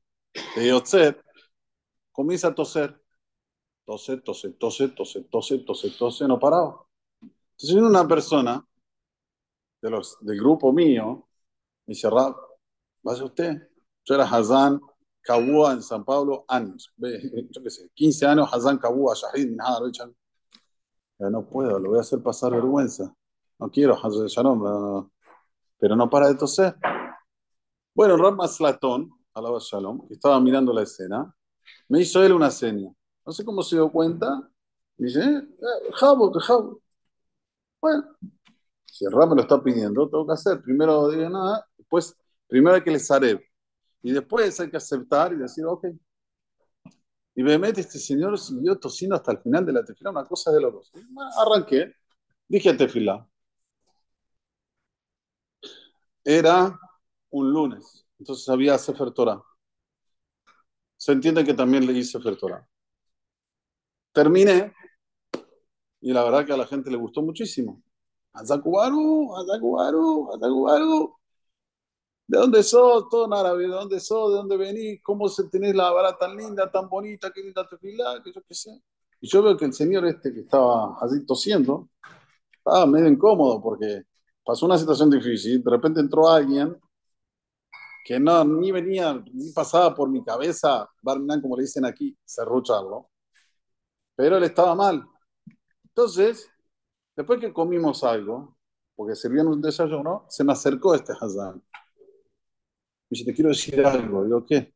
de 0.55 0.67
Yotzet, 0.67 1.19
comienza 2.11 2.49
a 2.49 2.55
toser 2.55 2.98
tose, 3.89 4.17
tose, 4.17 4.51
tose, 4.51 4.89
tose, 4.89 5.23
tose, 5.23 5.59
tose, 5.65 5.89
tose, 5.97 6.27
no 6.27 6.37
paraba. 6.37 6.85
Entonces 7.21 7.73
viene 7.73 7.87
una 7.87 8.07
persona 8.07 8.63
de 9.81 9.89
los, 9.89 10.15
del 10.21 10.37
grupo 10.37 10.71
mío, 10.71 11.27
me 11.87 11.93
dice, 11.93 12.07
Rab, 12.07 12.35
vaya 13.01 13.23
usted. 13.23 13.67
Yo 14.05 14.13
era 14.13 14.25
Hazán 14.25 14.79
Kabua 15.21 15.73
en 15.73 15.81
San 15.81 16.05
Pablo 16.05 16.45
años, 16.47 16.93
yo 16.97 17.63
qué 17.63 17.69
sé, 17.71 17.89
15 17.95 18.27
años 18.27 18.49
Hazán 18.53 18.77
Kabua, 18.77 19.15
Shahid, 19.15 19.55
nada, 19.55 19.79
ya 19.91 21.29
no 21.31 21.49
puedo, 21.49 21.79
lo 21.79 21.89
voy 21.89 21.97
a 21.97 22.01
hacer 22.01 22.21
pasar 22.21 22.51
vergüenza. 22.51 23.11
No 23.57 23.71
quiero 23.71 23.97
Shalom, 24.27 24.63
no, 24.63 25.11
pero 25.79 25.95
no 25.95 26.07
para 26.09 26.27
de 26.27 26.35
toser. 26.35 26.75
Bueno, 27.95 28.17
Rab 28.17 28.35
Maslatón, 28.35 29.09
alaba 29.33 29.57
Shalom, 29.59 30.07
que 30.07 30.13
estaba 30.13 30.39
mirando 30.39 30.71
la 30.73 30.83
escena, 30.83 31.35
me 31.87 32.01
hizo 32.01 32.23
él 32.23 32.33
una 32.33 32.51
seña. 32.51 32.93
No 33.25 33.31
sé 33.31 33.45
cómo 33.45 33.61
se 33.61 33.75
dio 33.75 33.91
cuenta. 33.91 34.49
Dice, 34.97 35.21
eh, 35.21 35.47
que 35.87 35.93
jabo. 35.93 36.81
Bueno, 37.81 38.03
si 38.85 39.05
el 39.05 39.11
rap 39.11 39.29
me 39.29 39.35
lo 39.35 39.41
está 39.41 39.61
pidiendo, 39.63 40.09
tengo 40.09 40.27
que 40.27 40.33
hacer. 40.33 40.61
Primero 40.61 41.09
digo 41.09 41.29
nada, 41.29 41.65
después, 41.77 42.15
primero 42.47 42.75
hay 42.75 42.83
que 42.83 42.91
les 42.91 43.09
haré. 43.09 43.49
Y 44.01 44.11
después 44.11 44.59
hay 44.59 44.69
que 44.69 44.77
aceptar 44.77 45.33
y 45.33 45.37
decir, 45.37 45.65
ok. 45.65 45.87
Y 47.35 47.43
obviamente 47.43 47.81
este 47.81 47.99
señor 47.99 48.37
siguió 48.37 48.77
tosiendo 48.77 49.15
hasta 49.15 49.31
el 49.31 49.39
final 49.39 49.65
de 49.65 49.73
la 49.73 49.83
tefila, 49.85 50.09
una 50.09 50.25
cosa 50.25 50.51
de 50.51 50.59
locos. 50.61 50.91
Arranqué, 51.37 51.95
dije 52.47 52.69
a 52.69 52.77
tefila. 52.77 53.25
Era 56.23 56.77
un 57.29 57.51
lunes, 57.51 58.05
entonces 58.19 58.47
había 58.49 58.77
Sefer 58.77 59.11
Torah. 59.11 59.41
Se 60.97 61.13
entiende 61.13 61.45
que 61.45 61.53
también 61.53 61.85
leí 61.85 62.03
Sefer 62.03 62.35
Torah. 62.37 62.67
Terminé 64.13 64.73
y 66.01 66.13
la 66.13 66.23
verdad 66.23 66.45
que 66.45 66.53
a 66.53 66.57
la 66.57 66.65
gente 66.65 66.89
le 66.89 66.97
gustó 66.97 67.21
muchísimo. 67.21 67.81
Azakubaru, 68.33 69.35
Azakubaru, 69.35 70.33
Azakubaru. 70.33 71.15
¿De 72.27 72.37
dónde 72.37 72.63
sos? 72.63 73.09
Todo 73.09 73.25
en 73.25 73.33
árabe. 73.33 73.63
¿De 73.63 73.69
dónde 73.69 73.99
sos? 73.99 74.31
¿De 74.31 74.37
dónde 74.37 74.57
venís? 74.57 75.01
¿Cómo 75.03 75.27
se 75.27 75.49
tenés 75.49 75.75
la 75.75 75.91
vara 75.91 76.17
tan 76.17 76.37
linda, 76.37 76.71
tan 76.71 76.87
bonita? 76.87 77.31
Qué 77.31 77.41
linda 77.41 77.67
tefilá, 77.67 78.21
que 78.23 78.31
yo 78.31 78.41
qué 78.47 78.53
sé. 78.53 78.81
Y 79.21 79.27
yo 79.27 79.43
veo 79.43 79.57
que 79.57 79.65
el 79.65 79.73
señor 79.73 80.05
este 80.05 80.33
que 80.33 80.41
estaba 80.41 80.97
así 81.01 81.25
tosiendo, 81.25 81.89
estaba 82.53 82.85
medio 82.85 83.07
incómodo 83.09 83.61
porque 83.61 84.03
pasó 84.45 84.65
una 84.65 84.77
situación 84.77 85.09
difícil. 85.09 85.63
De 85.63 85.71
repente 85.71 85.99
entró 85.99 86.29
alguien 86.29 86.79
que 88.05 88.19
no, 88.19 88.43
ni 88.45 88.71
venía, 88.71 89.21
ni 89.33 89.51
pasaba 89.51 89.93
por 89.93 90.09
mi 90.09 90.23
cabeza, 90.23 90.89
Barminan, 91.01 91.41
como 91.41 91.57
le 91.57 91.63
dicen 91.63 91.85
aquí, 91.85 92.17
cerrucharlo 92.25 93.09
pero 94.19 94.35
él 94.35 94.43
estaba 94.43 94.75
mal. 94.75 95.07
Entonces, 95.81 96.51
después 97.15 97.39
que 97.39 97.53
comimos 97.53 98.03
algo, 98.03 98.57
porque 98.93 99.15
servían 99.15 99.47
un 99.47 99.61
desayuno, 99.61 100.25
se 100.27 100.43
me 100.43 100.51
acercó 100.51 100.93
este 100.93 101.13
Hazán. 101.13 101.55
Me 101.55 103.11
dice, 103.11 103.23
te 103.23 103.33
quiero 103.33 103.47
decir 103.47 103.79
algo. 103.79 104.25
Digo, 104.25 104.45
¿qué? 104.45 104.73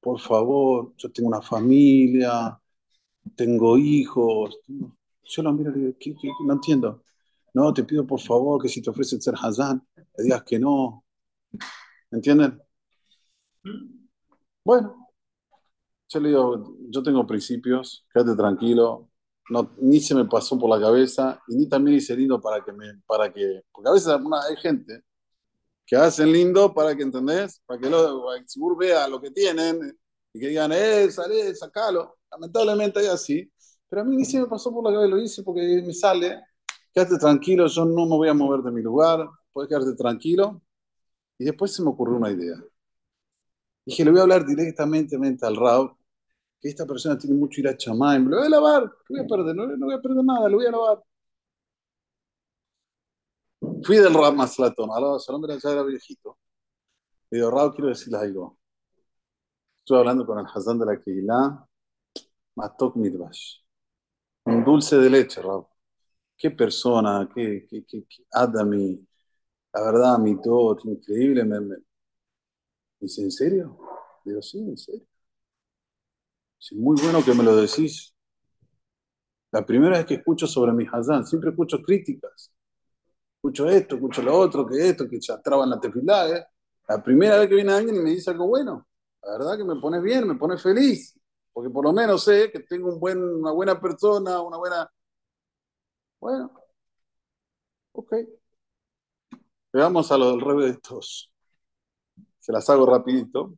Por 0.00 0.18
favor, 0.18 0.92
yo 0.96 1.12
tengo 1.12 1.28
una 1.28 1.42
familia, 1.42 2.60
tengo 3.36 3.78
hijos. 3.78 4.58
Yo 5.22 5.42
lo 5.44 5.52
miro 5.52 5.70
y 5.70 5.78
digo, 5.78 5.96
¿qué, 6.00 6.12
no 6.44 6.54
entiendo. 6.54 7.04
No, 7.54 7.72
te 7.72 7.84
pido 7.84 8.04
por 8.04 8.18
favor 8.18 8.60
que 8.60 8.68
si 8.68 8.82
te 8.82 8.90
ofrecen 8.90 9.22
ser 9.22 9.34
Hazán, 9.40 9.86
le 9.94 10.24
digas 10.24 10.42
que 10.42 10.58
no. 10.58 11.04
¿Entienden? 12.10 12.60
Bueno, 14.64 15.01
yo 16.12 16.20
le 16.20 16.28
digo, 16.30 16.76
yo 16.88 17.02
tengo 17.02 17.26
principios, 17.26 18.06
quédate 18.12 18.36
tranquilo, 18.36 19.10
no, 19.50 19.74
ni 19.80 20.00
se 20.00 20.14
me 20.14 20.24
pasó 20.26 20.58
por 20.58 20.70
la 20.70 20.80
cabeza 20.80 21.40
y 21.48 21.56
ni 21.56 21.68
también 21.68 21.98
hice 21.98 22.16
lindo 22.16 22.40
para 22.40 22.64
que 22.64 22.72
me, 22.72 22.86
para 23.06 23.32
que, 23.32 23.62
porque 23.72 23.88
a 23.90 23.92
veces 23.92 24.08
hay 24.08 24.56
gente 24.56 25.02
que 25.86 25.96
hacen 25.96 26.32
lindo 26.32 26.72
para 26.74 26.96
que, 26.96 27.02
¿entendés? 27.02 27.60
Para 27.66 27.80
que 27.80 27.90
lo, 27.90 28.32
el 28.34 28.44
vea 28.78 29.08
lo 29.08 29.20
que 29.20 29.30
tienen 29.30 29.98
y 30.32 30.40
que 30.40 30.48
digan, 30.48 30.72
eh, 30.72 31.10
sale, 31.10 31.54
sacalo. 31.54 32.18
Lamentablemente 32.30 33.00
es 33.00 33.08
así, 33.10 33.50
pero 33.88 34.02
a 34.02 34.04
mí 34.04 34.16
ni 34.16 34.24
se 34.24 34.40
me 34.40 34.46
pasó 34.46 34.72
por 34.72 34.84
la 34.84 34.92
cabeza, 34.92 35.16
lo 35.16 35.22
hice 35.22 35.42
porque 35.42 35.82
me 35.84 35.92
sale 35.92 36.40
quédate 36.92 37.18
tranquilo, 37.18 37.66
yo 37.66 37.84
no 37.84 38.06
me 38.06 38.16
voy 38.16 38.28
a 38.28 38.34
mover 38.34 38.62
de 38.62 38.70
mi 38.70 38.82
lugar, 38.82 39.28
puedes 39.52 39.68
quedarte 39.68 39.94
tranquilo. 39.94 40.62
Y 41.38 41.44
después 41.44 41.74
se 41.74 41.82
me 41.82 41.90
ocurrió 41.90 42.16
una 42.16 42.30
idea. 42.30 42.56
Dije, 43.84 44.04
le 44.04 44.10
voy 44.10 44.20
a 44.20 44.22
hablar 44.22 44.46
directamente 44.46 45.16
al 45.42 45.56
Rab, 45.56 45.96
que 46.62 46.68
esta 46.68 46.86
persona 46.86 47.18
tiene 47.18 47.34
mucho 47.36 47.60
ir 47.60 47.66
a 47.68 47.76
chamay, 47.76 48.20
me 48.20 48.30
lo 48.30 48.36
voy 48.36 48.46
a 48.46 48.50
lavar, 48.50 48.84
¿qué 49.04 49.14
voy 49.14 49.24
a 49.24 49.26
perder? 49.26 49.56
No, 49.56 49.86
voy 49.86 49.94
a 49.94 50.00
perder 50.00 50.24
nada, 50.24 50.48
lo 50.48 50.58
voy 50.58 50.66
a 50.66 50.70
lavar. 50.70 51.02
Fui 53.84 53.96
del 53.96 54.14
Rab 54.14 54.34
Maslatón, 54.34 54.90
ahora 54.90 55.18
Salón 55.18 55.42
ya 55.60 55.70
era 55.70 55.82
viejito. 55.82 56.38
Le 57.30 57.38
digo, 57.38 57.50
Rab, 57.50 57.74
quiero 57.74 57.88
decirle 57.88 58.18
algo. 58.18 58.58
Estuve 59.80 59.98
hablando 59.98 60.24
con 60.24 60.38
el 60.38 60.46
Hazán 60.46 60.78
de 60.78 60.86
la 60.86 61.00
Keilah, 61.00 61.66
Matok 62.54 62.94
Midbash. 62.94 63.56
Un 64.44 64.62
dulce 64.64 64.96
de 64.98 65.10
leche, 65.10 65.42
Rab. 65.42 65.66
Qué 66.36 66.52
persona, 66.52 67.28
qué, 67.34 67.66
qué, 67.68 67.84
qué, 67.84 68.04
qué 68.08 68.24
Adami. 68.30 69.04
La 69.74 69.82
verdad, 69.82 70.18
mi 70.18 70.40
todo, 70.40 70.78
increíble. 70.84 71.44
Me... 71.44 71.58
Dice, 73.00 73.22
¿en 73.22 73.32
serio? 73.32 73.78
Digo, 74.24 74.40
sí, 74.42 74.58
en 74.58 74.76
serio. 74.78 75.06
Dice, 76.62 76.76
muy 76.76 76.96
bueno 77.02 77.24
que 77.24 77.34
me 77.34 77.42
lo 77.42 77.56
decís. 77.56 78.14
La 79.50 79.66
primera 79.66 79.98
vez 79.98 80.06
que 80.06 80.14
escucho 80.14 80.46
sobre 80.46 80.72
mi 80.72 80.86
Hazán, 80.90 81.26
siempre 81.26 81.50
escucho 81.50 81.82
críticas. 81.82 82.52
Escucho 83.36 83.68
esto, 83.68 83.96
escucho 83.96 84.22
lo 84.22 84.38
otro, 84.38 84.64
que 84.64 84.88
esto, 84.88 85.08
que 85.08 85.20
se 85.20 85.32
atraban 85.32 85.70
la 85.70 85.80
tefilá. 85.80 86.28
¿eh? 86.30 86.46
La 86.88 87.02
primera 87.02 87.38
vez 87.38 87.48
que 87.48 87.56
viene 87.56 87.72
alguien 87.72 87.96
y 87.96 87.98
me 87.98 88.10
dice 88.10 88.30
algo 88.30 88.46
bueno. 88.46 88.86
La 89.22 89.32
verdad 89.32 89.56
que 89.56 89.64
me 89.64 89.80
pone 89.80 90.00
bien, 90.00 90.28
me 90.28 90.36
pone 90.36 90.56
feliz, 90.56 91.18
porque 91.52 91.68
por 91.68 91.84
lo 91.84 91.92
menos 91.92 92.22
sé 92.22 92.50
que 92.52 92.60
tengo 92.60 92.92
un 92.92 93.00
buen, 93.00 93.22
una 93.22 93.50
buena 93.50 93.80
persona, 93.80 94.40
una 94.40 94.56
buena... 94.56 94.88
Bueno, 96.20 96.52
ok. 97.92 98.14
Veamos 99.72 100.12
a 100.12 100.18
lo 100.18 100.30
del 100.30 100.40
revés 100.40 100.66
de 100.66 100.72
estos. 100.72 101.32
Se 102.38 102.52
las 102.52 102.68
hago 102.70 102.86
rapidito. 102.86 103.54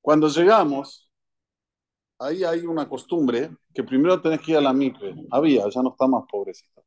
Cuando 0.00 0.28
llegamos, 0.28 1.11
ahí 2.22 2.44
hay 2.44 2.66
una 2.66 2.88
costumbre 2.88 3.50
que 3.74 3.84
primero 3.84 4.20
tenés 4.20 4.40
que 4.40 4.52
ir 4.52 4.58
a 4.58 4.60
la 4.60 4.72
micve. 4.72 5.14
Había, 5.30 5.68
ya 5.68 5.82
no 5.82 5.90
está 5.90 6.06
más 6.06 6.24
pobrecita. 6.30 6.82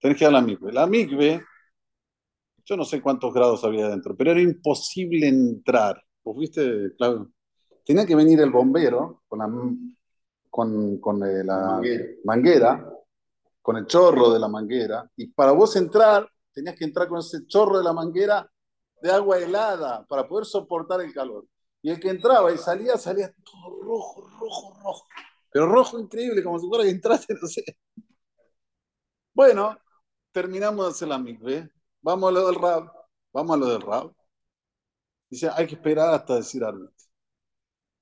Tenés 0.00 0.16
que 0.16 0.24
ir 0.24 0.28
a 0.28 0.32
la 0.32 0.40
micve. 0.40 0.72
La 0.72 0.86
micve, 0.86 1.42
yo 2.64 2.76
no 2.76 2.84
sé 2.84 3.00
cuántos 3.00 3.32
grados 3.32 3.64
había 3.64 3.88
dentro, 3.88 4.16
pero 4.16 4.32
era 4.32 4.40
imposible 4.40 5.28
entrar 5.28 6.02
¿Vos 6.24 6.36
viste, 6.38 6.94
Claudio? 6.96 7.32
Tenía 7.84 8.06
que 8.06 8.14
venir 8.14 8.40
el 8.40 8.50
bombero 8.50 9.22
con 9.26 9.40
la, 9.40 9.50
con, 10.48 10.98
con 10.98 11.22
eh, 11.24 11.42
la 11.44 11.80
manguera. 12.24 12.88
con 13.60 13.76
el 13.76 13.86
chorro 13.86 14.32
de 14.32 14.38
la 14.38 14.48
manguera, 14.48 15.08
y 15.16 15.28
para 15.28 15.52
vos 15.52 15.74
entrar, 15.76 16.28
tenías 16.52 16.76
que 16.76 16.84
entrar 16.84 17.08
con 17.08 17.18
ese 17.18 17.46
chorro 17.46 17.78
de 17.78 17.84
la 17.84 17.92
manguera 17.92 18.48
de 19.00 19.10
agua 19.10 19.38
helada 19.38 20.04
para 20.06 20.28
poder 20.28 20.46
soportar 20.46 21.00
el 21.00 21.12
calor. 21.12 21.44
Y 21.82 21.90
el 21.90 22.00
que 22.00 22.10
entraba 22.10 22.52
y 22.52 22.58
salía, 22.58 22.96
salía 22.96 23.32
todo 23.44 23.82
rojo, 23.82 24.28
rojo, 24.40 24.74
rojo. 24.82 25.06
Pero 25.50 25.66
rojo 25.66 25.98
increíble, 25.98 26.42
como 26.42 26.58
si 26.58 26.68
fuera 26.68 26.84
que 26.84 26.90
entraste, 26.90 27.34
no 27.40 27.48
sé. 27.48 27.62
Bueno, 29.34 29.76
terminamos 30.32 30.86
de 30.86 30.90
hacer 30.92 31.08
la 31.08 31.18
micve. 31.18 31.70
Vamos 32.02 32.30
a 32.30 32.32
lo 32.32 32.46
del 32.46 32.56
rap. 32.56 32.88
Vamos 33.32 33.56
a 33.56 33.58
lo 33.58 33.66
del 33.66 33.82
rap. 33.82 34.12
Dice, 35.28 35.48
hay 35.52 35.66
que 35.66 35.74
esperar 35.74 36.14
hasta 36.14 36.36
decir 36.36 36.62
árbitro. 36.62 36.94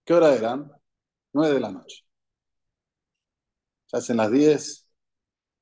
¿Qué 0.04 0.12
hora 0.14 0.34
eran? 0.34 0.70
Nueve 1.32 1.54
de 1.54 1.60
la 1.60 1.70
noche. 1.72 2.04
Se 3.86 3.96
hacen 3.96 4.16
las 4.16 4.30
diez, 4.30 4.86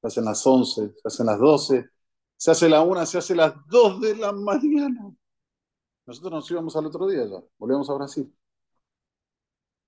se 0.01 0.07
hacen 0.09 0.25
las 0.27 0.47
once, 0.47 0.93
se 1.03 1.09
hacen 1.09 1.27
las 1.27 1.39
doce, 1.39 1.91
se 2.37 2.51
hace 2.53 2.69
la 2.69 2.83
una, 2.83 3.07
se 3.07 3.19
hace 3.19 3.35
las 3.37 3.55
dos 3.69 4.01
de 4.01 4.17
la 4.17 4.33
mañana. 4.35 5.13
Nosotros 6.09 6.33
nos 6.33 6.51
íbamos 6.51 6.75
al 6.75 6.87
otro 6.87 7.07
día 7.07 7.27
ya, 7.27 7.39
volvíamos 7.59 7.91
a 7.91 7.93
Brasil. 7.93 8.35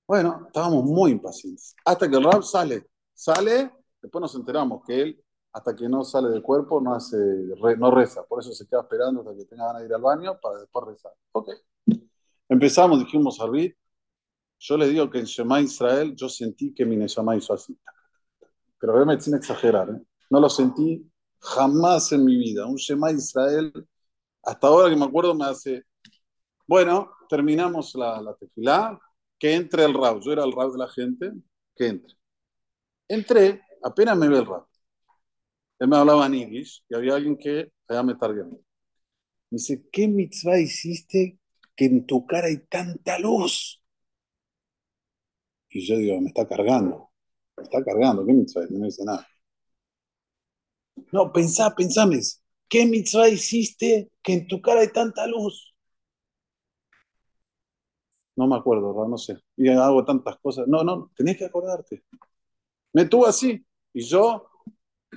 Bueno, 0.07 0.45
estábamos 0.49 0.85
muy 0.85 1.13
impacientes. 1.13 1.75
Hasta 1.83 2.11
que 2.11 2.17
el 2.17 2.25
rap 2.25 2.43
sale. 2.43 2.91
Sale, 3.15 3.73
después 4.03 4.21
nos 4.21 4.35
enteramos 4.35 4.83
que 4.85 5.01
él, 5.01 5.25
hasta 5.51 5.75
que 5.75 5.89
no 5.89 6.05
sale 6.05 6.29
del 6.29 6.43
cuerpo, 6.43 6.79
no, 6.79 6.95
hace, 6.95 7.17
no 7.79 7.91
reza. 7.91 8.23
Por 8.25 8.41
eso 8.41 8.53
se 8.53 8.69
queda 8.69 8.83
esperando 8.83 9.23
hasta 9.23 9.35
que 9.35 9.47
tenga 9.47 9.65
ganas 9.69 9.81
de 9.81 9.89
ir 9.89 9.95
al 9.95 10.03
baño 10.03 10.39
para 10.39 10.59
después 10.59 10.89
rezar. 10.89 11.13
Ok. 11.33 11.53
Empezamos, 12.51 12.99
dijimos 12.99 13.41
Arbit, 13.41 13.75
yo 14.59 14.77
le 14.77 14.89
digo 14.89 15.09
que 15.09 15.21
en 15.21 15.25
Shema 15.25 15.63
Israel 15.63 16.15
yo 16.15 16.29
sentí 16.29 16.75
que 16.75 16.85
mi 16.85 16.97
Neshama 16.97 17.35
hizo 17.35 17.55
así. 17.55 17.81
Pero 18.79 18.93
obviamente 18.95 19.25
sin 19.25 19.37
exagerar, 19.37 19.89
¿eh? 19.89 20.03
no 20.29 20.39
lo 20.39 20.51
sentí 20.51 21.11
jamás 21.39 22.13
en 22.13 22.27
mi 22.27 22.37
vida. 22.37 22.67
Un 22.67 22.77
Shema 22.77 23.11
Israel, 23.11 23.73
hasta 24.43 24.67
ahora 24.67 24.91
que 24.91 24.97
me 24.97 25.07
acuerdo, 25.07 25.35
me 25.35 25.47
hace. 25.47 25.83
Bueno, 26.71 27.17
terminamos 27.29 27.97
la, 27.97 28.23
la 28.23 28.33
tefilá, 28.37 28.97
que 29.37 29.55
entre 29.55 29.85
el 29.85 29.93
rab. 29.93 30.21
Yo 30.21 30.31
era 30.31 30.45
el 30.45 30.53
rab 30.53 30.71
de 30.71 30.79
la 30.79 30.89
gente, 30.89 31.33
que 31.75 31.87
entre. 31.89 32.15
Entré, 33.09 33.63
apenas 33.83 34.17
me 34.17 34.29
ve 34.29 34.39
el 34.39 34.47
rab. 34.47 34.67
Él 35.81 35.89
me 35.89 35.97
hablaba 35.97 36.27
en 36.27 36.35
Yiddish 36.35 36.85
y 36.89 36.95
había 36.95 37.17
alguien 37.17 37.37
que 37.37 37.73
allá 37.89 38.05
me 38.05 38.15
targué. 38.15 38.45
Me 38.45 38.61
dice, 39.51 39.85
¿qué 39.91 40.07
mitzvah 40.07 40.61
hiciste 40.61 41.41
que 41.75 41.87
en 41.87 42.07
tu 42.07 42.25
cara 42.25 42.47
hay 42.47 42.59
tanta 42.69 43.19
luz? 43.19 43.83
Y 45.71 45.85
yo 45.85 45.97
digo, 45.97 46.21
me 46.21 46.29
está 46.29 46.47
cargando. 46.47 47.11
Me 47.57 47.65
está 47.65 47.83
cargando. 47.83 48.25
¿Qué 48.25 48.33
mitzvah? 48.33 48.67
No 48.71 48.79
me 48.79 48.87
dice 48.87 49.05
nada. 49.05 49.27
No, 51.13 51.33
pensá, 51.33 51.75
pensá, 51.75 52.09
¿qué 52.69 52.87
mitzvah 52.87 53.29
hiciste 53.29 54.13
que 54.23 54.35
en 54.35 54.47
tu 54.47 54.63
cara 54.63 54.83
hay 54.83 54.93
tanta 54.93 55.27
luz? 55.27 55.70
No 58.41 58.47
me 58.47 58.57
acuerdo, 58.57 59.07
no 59.07 59.19
sé. 59.19 59.39
Y 59.55 59.69
hago 59.69 60.03
tantas 60.03 60.39
cosas. 60.39 60.67
No, 60.67 60.83
no, 60.83 61.11
tenés 61.15 61.37
que 61.37 61.45
acordarte. 61.45 62.05
Me 62.95 63.05
tuvo 63.05 63.27
así. 63.27 63.63
Y 63.93 64.03
yo 64.03 64.49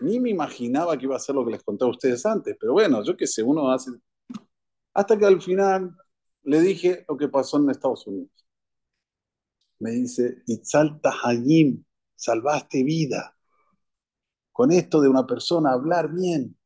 ni 0.02 0.20
me 0.20 0.30
imaginaba 0.30 0.98
que 0.98 1.06
iba 1.06 1.16
a 1.16 1.20
ser 1.20 1.36
lo 1.36 1.46
que 1.46 1.52
les 1.52 1.64
conté 1.64 1.86
a 1.86 1.88
ustedes 1.88 2.26
antes. 2.26 2.58
Pero 2.60 2.74
bueno, 2.74 3.02
yo 3.02 3.16
qué 3.16 3.26
sé, 3.26 3.42
uno 3.42 3.72
hace 3.72 3.92
hasta 4.94 5.18
que 5.18 5.26
al 5.26 5.42
final 5.42 5.96
le 6.44 6.60
dije 6.60 7.06
lo 7.08 7.16
que 7.16 7.30
pasó 7.30 7.58
en 7.58 7.70
Estados 7.70 8.06
Unidos. 8.08 8.46
Me 9.80 9.92
dice, 9.92 10.44
Itzalta 10.46 11.14
Hayim, 11.24 11.82
salvaste 12.16 12.84
vida. 12.84 13.38
Con 14.52 14.74
esto 14.74 15.00
de 15.00 15.08
una 15.08 15.26
persona 15.26 15.72
hablar 15.72 16.12
bien, 16.12 16.58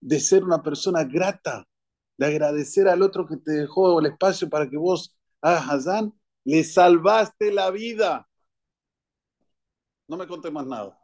de 0.00 0.18
ser 0.18 0.42
una 0.42 0.60
persona 0.64 1.04
grata, 1.04 1.64
de 2.22 2.28
agradecer 2.28 2.86
al 2.88 3.02
otro 3.02 3.26
que 3.26 3.36
te 3.36 3.50
dejó 3.50 3.98
el 3.98 4.06
espacio 4.06 4.48
para 4.48 4.70
que 4.70 4.76
vos 4.76 5.16
hagas 5.40 5.68
Hazán, 5.68 6.14
le 6.44 6.62
salvaste 6.62 7.52
la 7.52 7.70
vida. 7.70 8.28
No 10.06 10.16
me 10.16 10.28
conté 10.28 10.50
más 10.50 10.66
nada. 10.66 10.96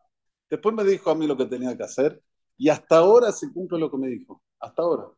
Después 0.48 0.74
me 0.74 0.84
dijo 0.84 1.10
a 1.10 1.16
mí 1.16 1.26
lo 1.26 1.36
que 1.36 1.46
tenía 1.46 1.76
que 1.76 1.82
hacer 1.82 2.22
y 2.56 2.68
hasta 2.68 2.98
ahora 2.98 3.32
se 3.32 3.52
cumple 3.52 3.78
lo 3.80 3.90
que 3.90 3.98
me 3.98 4.08
dijo. 4.08 4.40
Hasta 4.60 4.82
ahora. 4.82 5.08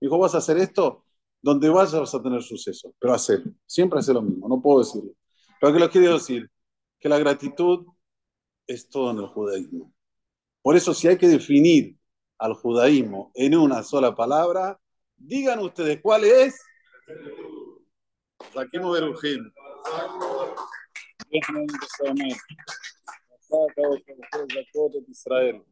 Dijo, 0.00 0.18
vas 0.18 0.34
a 0.36 0.38
hacer 0.38 0.56
esto, 0.58 1.04
donde 1.42 1.68
vayas 1.68 1.98
vas 1.98 2.14
a 2.14 2.22
tener 2.22 2.42
suceso, 2.42 2.94
pero 3.00 3.12
hacerlo. 3.12 3.52
Siempre 3.66 3.98
hace 3.98 4.14
lo 4.14 4.22
mismo, 4.22 4.48
no 4.48 4.62
puedo 4.62 4.78
decirlo. 4.80 5.12
Pero 5.60 5.72
que 5.72 5.80
lo 5.80 5.90
quiero 5.90 6.14
decir, 6.14 6.48
que 7.00 7.08
la 7.08 7.18
gratitud 7.18 7.86
es 8.66 8.88
todo 8.88 9.10
en 9.10 9.18
el 9.18 9.26
judaísmo. 9.26 9.92
Por 10.62 10.76
eso, 10.76 10.94
si 10.94 11.08
hay 11.08 11.18
que 11.18 11.28
definir 11.28 11.96
al 12.38 12.54
judaísmo 12.54 13.32
en 13.34 13.56
una 13.56 13.82
sola 13.82 14.14
palabra, 14.14 14.80
digan 15.20 15.60
ustedes 15.60 16.00
cuál 16.02 16.24
es. 16.24 16.60
Saquemos 18.52 18.92
Berujim. 18.92 19.52
Israel. 25.08 25.64